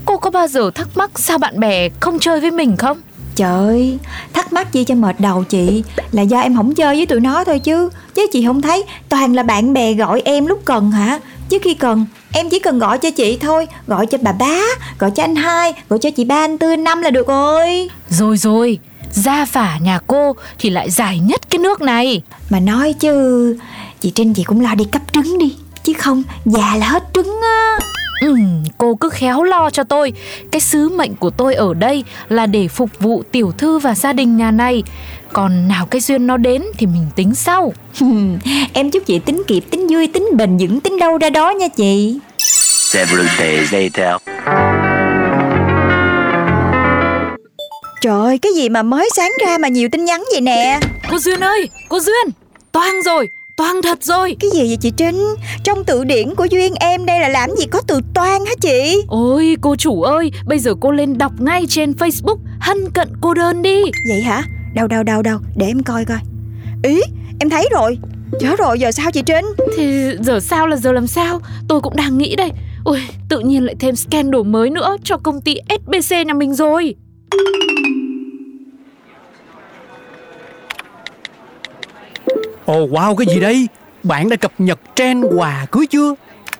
Cô 0.06 0.18
có 0.18 0.30
bao 0.30 0.48
giờ 0.48 0.72
thắc 0.75 0.88
mắc 0.96 1.20
sao 1.20 1.38
bạn 1.38 1.60
bè 1.60 1.89
không 2.00 2.20
chơi 2.20 2.42
với 2.42 2.51
mình 2.51 2.77
không? 2.77 2.98
Trời 3.38 3.98
thắc 4.34 4.53
mắc 4.53 4.74
gì 4.74 4.84
cho 4.84 4.96
mệt 4.96 5.20
đầu 5.20 5.44
chị? 5.44 5.84
Là 6.12 6.22
do 6.22 6.39
em 6.39 6.56
không 6.56 6.75
chơi 6.75 6.96
với 6.96 7.06
tụi 7.06 7.20
nó 7.20 7.44
thôi 7.44 7.60
chứ. 7.60 7.89
Chứ 8.15 8.27
chị 8.32 8.46
không 8.46 8.62
thấy 8.62 8.84
toàn 9.10 9.36
là 9.36 9.44
bạn 9.44 9.74
bè 9.74 9.94
gọi 9.94 10.22
em 10.25 10.46
lúc 10.46 10.62
cần 10.65 10.91
hả? 10.91 11.20
Chứ 11.50 11.58
khi 11.63 11.74
cần 11.74 12.06
em 12.34 12.50
chỉ 12.50 12.60
cần 12.60 12.79
gọi 12.79 12.98
cho 12.98 13.12
chị 13.12 13.38
thôi. 13.41 13.67
Gọi 13.88 14.06
cho 14.06 14.17
bà 14.22 14.32
bá, 14.32 14.60
gọi 15.00 15.11
cho 15.11 15.24
anh 15.24 15.35
hai, 15.35 15.74
gọi 15.90 16.00
cho 16.00 16.09
chị 16.11 16.24
ba, 16.24 16.35
anh 16.35 16.57
tư, 16.57 16.70
anh 16.70 16.83
năm 16.83 17.01
là 17.01 17.09
được 17.09 17.27
rồi. 17.27 17.90
Rồi 18.09 18.38
rồi, 18.38 18.79
gia 19.11 19.46
phả 19.46 19.77
nhà 19.77 20.00
cô 20.07 20.35
thì 20.59 20.70
lại 20.70 20.90
dài 20.90 21.20
nhất 21.20 21.42
cái 21.50 21.59
nước 21.59 21.81
này. 21.81 22.22
Mà 22.50 22.59
nói 22.59 22.94
chứ 22.94 23.57
Chị 24.00 24.11
Trinh 24.16 24.33
chị 24.33 24.44
cũng 24.44 24.61
lo 24.61 24.75
đi 24.75 24.85
cấp 24.85 25.01
trứng 25.14 25.38
đi. 25.40 25.55
Chứ 25.83 25.94
không 25.94 26.24
già 26.46 26.75
là 26.75 26.88
hết 26.88 27.03
trứng 27.14 27.40
á 27.42 27.79
Ừ, 28.22 28.36
cô 28.77 28.96
cứ 28.96 29.10
khéo 29.10 29.44
lo 29.44 29.70
cho 29.70 29.84
tôi. 29.84 30.14
Cái 30.51 30.62
sứ 30.62 30.90
mệnh 30.90 31.16
của 31.16 31.30
tôi 31.30 31.56
ở 31.56 31.74
đây 31.74 32.03
là 32.30 32.46
để 32.46 32.68
phục 32.68 32.90
vụ 33.00 33.24
tiểu 33.32 33.53
thư 33.58 33.80
và 33.80 33.96
gia 33.96 34.14
đình 34.14 34.38
nhà 34.38 34.51
này. 34.51 34.84
Còn 35.34 35.68
nào 35.68 35.86
cái 35.86 36.01
duyên 36.01 36.27
nó 36.27 36.38
đến 36.38 36.64
thì 36.77 36.86
mình 36.86 37.06
tính 37.16 37.36
sau. 37.36 37.74
Em 38.74 38.92
chúc 38.92 39.06
chị 39.06 39.20
tính 39.20 39.44
kịp, 39.48 39.64
tính 39.72 39.88
vui, 39.90 40.08
tính 40.08 40.30
bền 40.38 40.58
vững, 40.58 40.80
tính 40.80 41.00
đâu 41.00 41.18
ra 41.18 41.30
đó 41.30 41.51
nha 41.51 41.68
chị. 41.68 42.20
Several 42.92 43.27
days 43.40 43.74
later. 43.74 44.16
Trời 48.01 48.22
ơi, 48.22 48.38
cái 48.38 48.53
gì 48.53 48.70
mà 48.70 48.84
mới 48.84 49.10
sáng 49.16 49.32
ra 49.46 49.58
mà 49.58 49.68
nhiều 49.68 49.90
tin 49.92 50.06
nhắn 50.06 50.24
vậy 50.32 50.42
nè? 50.42 50.80
Cô 51.12 51.18
Duyên 51.20 51.40
ơi, 51.40 51.70
cô 51.90 52.00
Duyên 52.00 52.27
Toang 52.72 53.01
rồi, 53.06 53.30
toang 53.57 53.81
thật 53.81 54.03
rồi. 54.03 54.35
Cái 54.39 54.50
gì 54.53 54.67
vậy 54.67 54.77
chị 54.81 54.91
Trinh? 54.98 55.35
Trong 55.63 55.83
từ 55.83 56.03
điển 56.03 56.35
của 56.35 56.46
Duyên 56.46 56.74
em 56.79 57.05
đây 57.05 57.20
là 57.20 57.27
làm 57.27 57.50
gì 57.55 57.65
có 57.65 57.81
từ 57.87 58.00
toan 58.13 58.46
hả 58.46 58.53
chị? 58.61 59.03
Ôi 59.07 59.57
cô 59.61 59.75
chủ 59.75 60.01
ơi, 60.01 60.31
bây 60.46 60.59
giờ 60.59 60.74
cô 60.81 60.91
lên 60.91 61.17
đọc 61.17 61.31
ngay 61.39 61.65
trên 61.70 61.91
Facebook 61.91 62.37
Hân 62.59 62.77
cận 62.93 63.07
cô 63.22 63.33
đơn 63.33 63.61
đi. 63.61 63.81
Vậy 64.09 64.22
hả? 64.22 64.43
Đâu 64.74 64.87
đâu 64.87 65.03
đâu 65.03 65.22
đâu 65.22 65.39
Để 65.55 65.65
em 65.67 65.83
coi 65.83 66.05
coi. 66.05 66.17
Ý 66.83 67.01
em 67.39 67.50
thấy 67.50 67.70
rồi. 67.72 67.98
Chớ 68.39 68.55
rồi 68.55 68.79
giờ 68.79 68.91
sao 68.91 69.11
chị 69.11 69.22
Trinh? 69.25 69.46
Thì 69.77 70.11
giờ 70.20 70.39
sao 70.39 70.67
là 70.67 70.75
giờ 70.75 70.91
làm 70.91 71.07
sao? 71.07 71.41
Tôi 71.67 71.81
cũng 71.81 71.96
đang 71.96 72.17
nghĩ 72.17 72.35
đây. 72.35 72.51
Ôi 72.85 73.01
tự 73.29 73.39
nhiên 73.39 73.65
lại 73.65 73.75
thêm 73.79 73.96
scandal 73.96 74.43
mới 74.43 74.70
nữa 74.70 74.96
Cho 75.03 75.17
công 75.17 75.41
ty 75.41 75.55
SBC 75.70 76.11
nhà 76.25 76.33
mình 76.33 76.53
rồi 76.53 76.96
Ồ 82.68 82.88
wow 82.88 83.16
cái 83.16 83.36
gì 83.36 83.40
đây? 83.40 83.68
Bạn 84.03 84.30
đã 84.30 84.36
cập 84.36 84.51
nhật 84.58 84.80
trend 84.96 85.25
quà 85.36 85.66
cưới 85.72 85.88
chưa? 85.88 86.16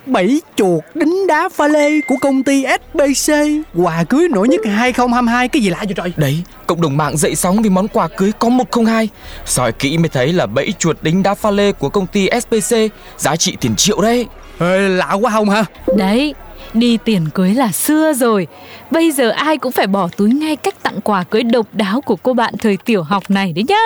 Bảy 0.06 0.42
chuột 0.56 0.84
đính 0.94 1.28
đá 1.28 1.50
pha 1.50 1.68
lê 1.68 2.02
của 2.02 2.16
công 2.22 2.44
ty 2.44 2.66
SBC 2.66 3.34
Quà 3.76 4.04
cưới 4.04 4.28
nổi 4.30 4.48
nhất 4.48 4.62
2022 4.66 5.48
Cái 5.48 5.62
gì 5.62 5.70
lạ 5.70 5.78
vậy 5.80 5.94
trời? 5.96 6.14
Đấy, 6.18 6.44
cộng 6.68 6.82
đồng 6.82 6.98
mạng 6.98 7.18
dậy 7.18 7.36
sóng 7.36 7.62
vì 7.62 7.70
món 7.70 7.88
quà 7.88 8.08
cưới 8.08 8.32
có 8.40 8.50
102 8.50 9.10
Soi 9.46 9.72
kỹ 9.72 9.98
mới 9.98 10.10
thấy 10.10 10.34
là 10.34 10.46
bẫy 10.46 10.74
chuột 10.80 10.98
đính 11.02 11.24
đá 11.24 11.36
pha 11.36 11.52
lê 11.52 11.72
của 11.72 11.90
công 11.90 12.08
ty 12.08 12.30
SPC 12.42 12.78
Giá 13.18 13.36
trị 13.36 13.58
tiền 13.62 13.76
triệu 13.76 14.02
đấy. 14.02 14.26
Ê, 14.60 14.90
Lạ 14.90 15.14
quá 15.14 15.32
không 15.32 15.50
hả? 15.50 15.66
Đấy 15.98 16.36
Đi 16.74 16.98
tiền 17.06 17.30
cưới 17.34 17.54
là 17.54 17.72
xưa 17.72 18.14
rồi. 18.14 18.48
Bây 18.92 19.12
giờ 19.12 19.30
ai 19.30 19.58
cũng 19.58 19.72
phải 19.72 19.88
bỏ 19.88 20.10
túi 20.18 20.30
ngay 20.30 20.56
cách 20.56 20.84
tặng 20.84 21.02
quà 21.02 21.24
cưới 21.24 21.44
độc 21.44 21.68
đáo 21.74 22.02
của 22.02 22.16
cô 22.16 22.34
bạn 22.34 22.54
thời 22.58 22.78
tiểu 22.86 23.04
học 23.04 23.24
này 23.30 23.54
đấy 23.54 23.66
nhá 23.68 23.82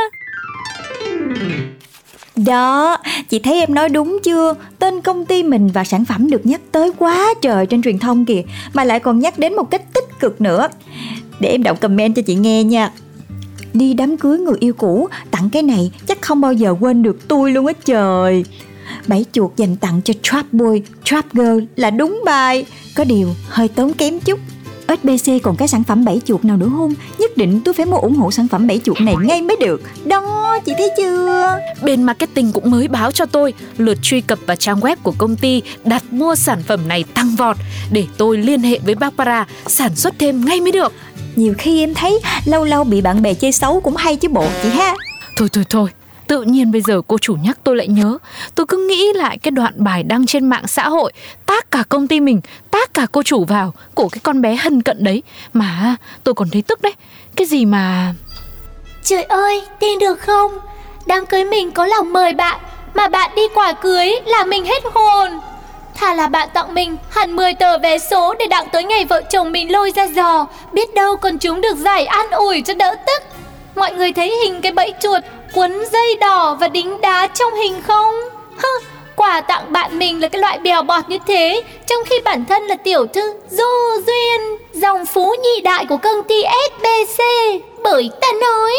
đó 2.36 2.98
Chị 3.30 3.40
thấy 3.40 3.60
em 3.60 3.74
nói 3.74 3.90
đúng 3.90 4.20
chưa? 4.24 4.54
Tên 4.80 5.02
công 5.02 5.26
ty 5.26 5.44
mình 5.44 5.68
và 5.68 5.84
sản 5.84 6.06
phẩm 6.06 6.30
được 6.30 6.46
nhắc 6.46 6.62
tới 6.72 6.92
quá 6.98 7.34
trời 7.42 7.66
trên 7.66 7.82
truyền 7.82 8.00
thông 8.00 8.26
kìa 8.26 8.42
Mà 8.74 8.84
lại 8.84 9.00
còn 9.00 9.20
nhắc 9.20 9.40
đến 9.40 9.56
một 9.56 9.72
cách 9.72 9.94
tích 9.94 10.20
cực 10.20 10.42
nữa. 10.42 10.68
Để 11.40 11.50
em 11.50 11.64
đọc 11.64 11.82
comment 11.82 12.16
cho 12.16 12.22
chị 12.22 12.36
nghe 12.36 12.64
nha. 12.64 12.92
Đi 13.74 13.94
đám 13.94 14.18
cưới 14.18 14.40
người 14.40 14.58
yêu 14.60 14.74
cũ 14.74 15.08
Tặng 15.32 15.50
cái 15.50 15.64
này 15.64 15.92
chắc 16.08 16.22
không 16.22 16.42
bao 16.42 16.54
giờ 16.54 16.76
quên 16.80 17.04
được 17.04 17.28
tôi 17.28 17.52
luôn 17.52 17.68
á 17.68 17.74
trời. 17.86 18.46
Bảy 19.08 19.26
chuột 19.32 19.52
dành 19.58 19.76
tặng 19.76 20.02
cho 20.06 20.14
Trap 20.22 20.54
Boy, 20.54 20.82
Trap 21.04 21.26
Girl 21.34 21.60
là 21.76 21.90
đúng 21.90 22.22
bài. 22.26 22.66
Có 22.96 23.04
điều 23.04 23.30
hơi 23.48 23.68
tốn 23.68 23.94
kém 23.94 24.20
chút. 24.20 24.40
SBC 24.96 25.32
còn 25.44 25.56
cái 25.56 25.68
sản 25.68 25.84
phẩm 25.84 26.06
bảy 26.06 26.22
chuột 26.26 26.46
nào 26.46 26.58
nữa 26.58 26.70
không? 26.78 26.94
Nhất 27.18 27.38
định 27.38 27.62
tôi 27.66 27.74
phải 27.74 27.86
mua 27.86 27.98
ủng 27.98 28.16
hộ 28.16 28.32
sản 28.32 28.48
phẩm 28.48 28.68
bảy 28.68 28.80
chuột 28.84 29.02
này 29.02 29.16
ngay 29.22 29.42
mới 29.42 29.58
được 29.60 29.82
Đó, 30.06 30.58
chị 30.66 30.74
thấy 30.78 30.90
chưa? 30.98 31.60
Bên 31.84 32.04
marketing 32.04 32.52
cũng 32.52 32.72
mới 32.72 32.88
báo 32.88 33.12
cho 33.12 33.26
tôi 33.26 33.54
Lượt 33.78 33.98
truy 34.02 34.22
cập 34.22 34.40
vào 34.46 34.56
trang 34.56 34.80
web 34.80 34.96
của 35.04 35.14
công 35.18 35.36
ty 35.36 35.62
Đặt 35.84 36.04
mua 36.14 36.36
sản 36.36 36.64
phẩm 36.68 36.88
này 36.88 37.04
tăng 37.04 37.36
vọt 37.36 37.58
Để 37.92 38.06
tôi 38.18 38.38
liên 38.38 38.62
hệ 38.62 38.80
với 38.80 38.96
Barbara 38.96 39.48
Sản 39.68 39.96
xuất 39.96 40.14
thêm 40.20 40.46
ngay 40.46 40.62
mới 40.62 40.72
được 40.72 40.94
Nhiều 41.36 41.54
khi 41.58 41.84
em 41.84 41.94
thấy 41.94 42.20
lâu 42.46 42.66
lâu 42.66 42.84
bị 42.84 43.02
bạn 43.02 43.22
bè 43.22 43.34
chơi 43.34 43.52
xấu 43.52 43.82
cũng 43.82 43.96
hay 43.96 44.16
chứ 44.16 44.28
bộ 44.30 44.46
chị 44.64 44.70
ha 44.70 44.96
Thôi 45.38 45.50
thôi 45.54 45.64
thôi 45.70 45.90
Tự 46.32 46.42
nhiên 46.42 46.72
bây 46.72 46.82
giờ 46.82 47.02
cô 47.08 47.18
chủ 47.18 47.36
nhắc 47.44 47.58
tôi 47.64 47.76
lại 47.76 47.88
nhớ. 47.88 48.18
Tôi 48.56 48.66
cứ 48.66 48.88
nghĩ 48.90 49.14
lại 49.14 49.38
cái 49.38 49.52
đoạn 49.52 49.74
bài 49.78 50.04
đăng 50.04 50.26
trên 50.26 50.50
mạng 50.50 50.68
xã 50.68 50.90
hội. 50.90 51.12
Tác 51.46 51.72
cả 51.72 51.84
công 51.90 52.08
ty 52.08 52.20
mình 52.20 52.42
Tác 52.72 52.94
cả 52.94 53.08
cô 53.12 53.24
chủ 53.24 53.46
vào. 53.46 53.74
Của 53.96 54.10
cái 54.10 54.20
con 54.24 54.42
bé 54.42 54.56
hân 54.56 54.82
cận 54.82 55.04
đấy. 55.04 55.24
Mà 55.54 55.96
tôi 56.24 56.34
còn 56.34 56.50
thấy 56.50 56.62
tức 56.62 56.82
đấy. 56.82 56.94
Cái 57.36 57.48
gì 57.48 57.66
mà 57.66 58.14
Trời 59.04 59.24
ơi, 59.24 59.62
tin 59.80 60.00
được 60.00 60.20
không? 60.20 60.52
Đám 61.06 61.26
cưới 61.26 61.46
mình 61.46 61.72
có 61.72 61.86
lòng 61.86 62.14
mời 62.14 62.34
bạn 62.34 62.60
Mà 62.94 63.08
bạn 63.08 63.32
đi 63.36 63.44
quả 63.56 63.74
cưới 63.74 64.12
là 64.26 64.46
mình 64.46 64.66
hết 64.66 64.84
hồn. 64.94 65.32
Thà 65.96 66.14
là 66.14 66.28
bạn 66.28 66.50
tặng 66.54 66.74
mình 66.74 66.98
hẳn 67.10 67.36
10 67.36 67.54
tờ 67.54 67.78
vé 67.78 67.98
số 67.98 68.36
để 68.40 68.48
đặng 68.48 68.68
tới 68.72 68.84
ngày 68.84 69.06
vợ 69.06 69.22
chồng 69.30 69.52
mình 69.52 69.72
lôi 69.72 69.92
ra 69.96 70.08
giò. 70.08 70.48
Biết 70.74 70.94
đâu 70.96 71.16
còn 71.16 71.38
chúng 71.38 71.62
được 71.62 71.78
giải 71.78 72.06
an 72.06 72.32
ủi 72.32 72.62
cho 72.62 72.74
đỡ 72.74 72.96
tức. 73.08 73.24
Mọi 73.76 73.94
người 73.94 74.14
thấy 74.14 74.38
hình 74.44 74.62
cái 74.62 74.72
bẫy 74.72 74.94
chuột 75.02 75.24
quấn 75.54 75.84
dây 75.92 76.16
đỏ 76.16 76.58
và 76.60 76.68
đính 76.68 77.02
đá 77.02 77.28
trong 77.28 77.54
hình 77.54 77.82
không? 77.82 78.14
Hơ, 78.58 78.70
quà 79.16 79.42
tặng 79.42 79.72
bạn 79.72 80.00
mình 80.00 80.22
là 80.22 80.28
cái 80.28 80.42
loại 80.42 80.58
bèo 80.58 80.82
bọt 80.82 81.10
như 81.10 81.18
thế 81.28 81.62
Trong 81.88 82.00
khi 82.06 82.20
bản 82.26 82.46
thân 82.46 82.64
là 82.64 82.76
tiểu 82.76 83.08
thư 83.08 83.34
Du 83.50 84.02
Duyên 84.08 84.42
Dòng 84.74 85.06
phú 85.06 85.36
nhị 85.44 85.62
đại 85.62 85.86
của 85.90 85.98
công 85.98 86.24
ty 86.24 86.44
SBC 86.70 87.24
Bởi 87.84 88.10
ta 88.22 88.28
nói 88.42 88.74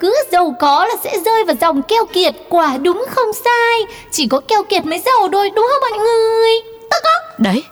cứ 0.00 0.14
giàu 0.32 0.54
có 0.60 0.86
là 0.86 0.94
sẽ 1.04 1.18
rơi 1.24 1.44
vào 1.44 1.56
dòng 1.60 1.82
keo 1.82 2.06
kiệt 2.06 2.34
Quả 2.48 2.76
đúng 2.82 3.04
không 3.10 3.32
sai 3.32 3.86
Chỉ 4.10 4.26
có 4.26 4.40
keo 4.48 4.62
kiệt 4.62 4.86
mới 4.86 4.98
giàu 4.98 5.28
thôi 5.32 5.50
đúng 5.54 5.68
không 5.70 5.90
mọi 5.90 5.98
người? 5.98 6.50
Tức 6.90 7.02
á 7.02 7.18
Đấy, 7.38 7.62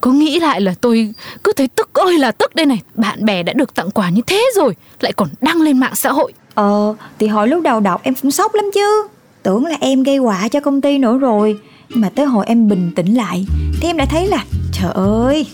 có 0.00 0.10
nghĩ 0.12 0.40
lại 0.40 0.60
là 0.60 0.74
tôi 0.80 1.14
cứ 1.44 1.52
thấy 1.56 1.68
tức 1.68 1.90
ơi 1.94 2.18
là 2.18 2.30
tức 2.30 2.54
đây 2.54 2.66
này. 2.66 2.82
Bạn 2.94 3.24
bè 3.24 3.42
đã 3.42 3.52
được 3.52 3.74
tặng 3.74 3.90
quà 3.90 4.10
như 4.10 4.20
thế 4.26 4.44
rồi 4.56 4.74
Lại 5.00 5.12
còn 5.12 5.28
đăng 5.40 5.62
lên 5.62 5.78
mạng 5.78 5.94
xã 5.94 6.12
hội. 6.12 6.32
Ờ 6.54 6.94
thì 7.18 7.26
hồi 7.26 7.48
lúc 7.48 7.62
đầu 7.62 7.80
đọc 7.80 8.00
em 8.02 8.14
cũng 8.22 8.30
sốc 8.30 8.54
lắm 8.54 8.64
chứ. 8.74 9.08
Tưởng 9.42 9.66
là 9.66 9.76
em 9.80 10.02
gây 10.02 10.16
họa 10.16 10.48
cho 10.48 10.60
công 10.60 10.80
ty 10.80 10.98
nữa 10.98 11.18
rồi. 11.18 11.58
Nhưng 11.88 12.00
mà 12.00 12.10
tới 12.14 12.26
hồi 12.26 12.46
em 12.48 12.68
bình 12.68 12.90
tĩnh 12.96 13.14
lại 13.14 13.46
Thì 13.80 13.88
em 13.88 13.96
đã 13.96 14.04
thấy 14.04 14.26
là 14.26 14.44
Trời 14.72 14.90
ơi 14.94 15.46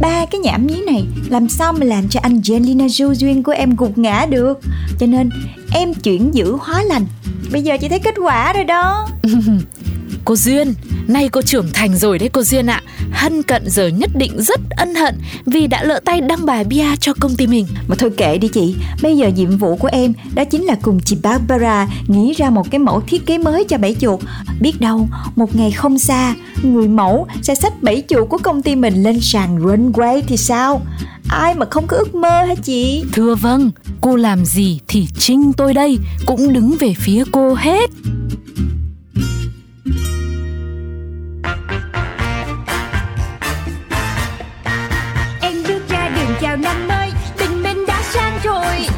Ba 0.00 0.26
cái 0.30 0.40
nhảm 0.40 0.66
nhí 0.66 0.82
này 0.86 1.04
Làm 1.28 1.48
sao 1.48 1.72
mà 1.72 1.86
làm 1.86 2.08
cho 2.08 2.20
Angelina 2.22 2.84
Jolie 2.84 3.14
duyên 3.14 3.42
của 3.42 3.52
em 3.52 3.76
gục 3.76 3.98
ngã 3.98 4.26
được? 4.30 4.60
Cho 4.98 5.06
nên 5.06 5.30
em 5.72 5.94
chuyển 5.94 6.34
giữ 6.34 6.56
hóa 6.60 6.82
lành. 6.82 7.06
Bây 7.52 7.62
giờ 7.62 7.76
chị 7.80 7.88
thấy 7.88 7.98
kết 7.98 8.14
quả 8.18 8.52
rồi 8.52 8.64
đó. 8.64 9.08
Cô 10.24 10.36
Duyên, 10.36 10.74
nay 11.08 11.28
cô 11.28 11.42
trưởng 11.42 11.68
thành 11.72 11.96
rồi 11.96 12.18
đấy 12.18 12.30
cô 12.32 12.42
Duyên 12.42 12.66
ạ. 12.66 12.82
Hân 13.12 13.42
cận 13.42 13.62
giờ 13.66 13.86
nhất 13.86 14.10
định 14.14 14.42
rất 14.42 14.60
ân 14.70 14.94
hận 14.94 15.14
Vì 15.46 15.66
đã 15.66 15.82
lỡ 15.82 16.00
tay 16.04 16.20
đăng 16.20 16.46
bài 16.46 16.64
bia 16.64 16.96
cho 17.00 17.14
công 17.20 17.36
ty 17.36 17.46
mình. 17.46 17.66
Mà 17.88 17.96
thôi 17.98 18.10
kệ 18.16 18.38
đi 18.38 18.48
chị 18.48 18.76
Bây 19.02 19.16
giờ 19.16 19.28
nhiệm 19.28 19.58
vụ 19.58 19.76
của 19.76 19.88
em 19.92 20.12
Đó 20.34 20.44
chính 20.44 20.64
là 20.64 20.76
cùng 20.82 21.00
chị 21.00 21.16
Barbara 21.22 21.88
Nghĩ 22.06 22.32
ra 22.32 22.50
một 22.50 22.70
cái 22.70 22.78
mẫu 22.78 23.00
thiết 23.00 23.26
kế 23.26 23.38
mới 23.38 23.64
cho 23.64 23.78
bẫy 23.78 23.96
chuột. 24.00 24.20
Biết 24.60 24.80
đâu 24.80 25.08
một 25.36 25.56
ngày 25.56 25.70
không 25.70 25.98
xa 25.98 26.34
Người 26.62 26.88
mẫu 26.88 27.26
sẽ 27.42 27.54
xách 27.54 27.82
bẫy 27.82 28.02
chuột 28.08 28.28
của 28.28 28.38
công 28.38 28.62
ty 28.62 28.76
mình 28.76 29.02
Lên 29.02 29.20
sàn 29.20 29.58
runway 29.58 30.22
thì 30.26 30.36
sao? 30.36 30.82
Ai 31.28 31.54
mà 31.54 31.66
không 31.70 31.86
có 31.86 31.96
ước 31.96 32.14
mơ 32.14 32.44
hả 32.48 32.54
chị? 32.54 33.04
Thưa 33.12 33.34
vâng, 33.34 33.70
cô 34.00 34.16
làm 34.16 34.44
gì 34.44 34.80
thì 34.88 35.06
Trinh 35.18 35.52
tôi 35.52 35.74
đây 35.74 35.98
Cũng 36.26 36.52
đứng 36.52 36.76
về 36.80 36.94
phía 36.98 37.24
cô 37.32 37.54
hết 37.54 37.90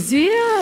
Chuyện 0.00 0.55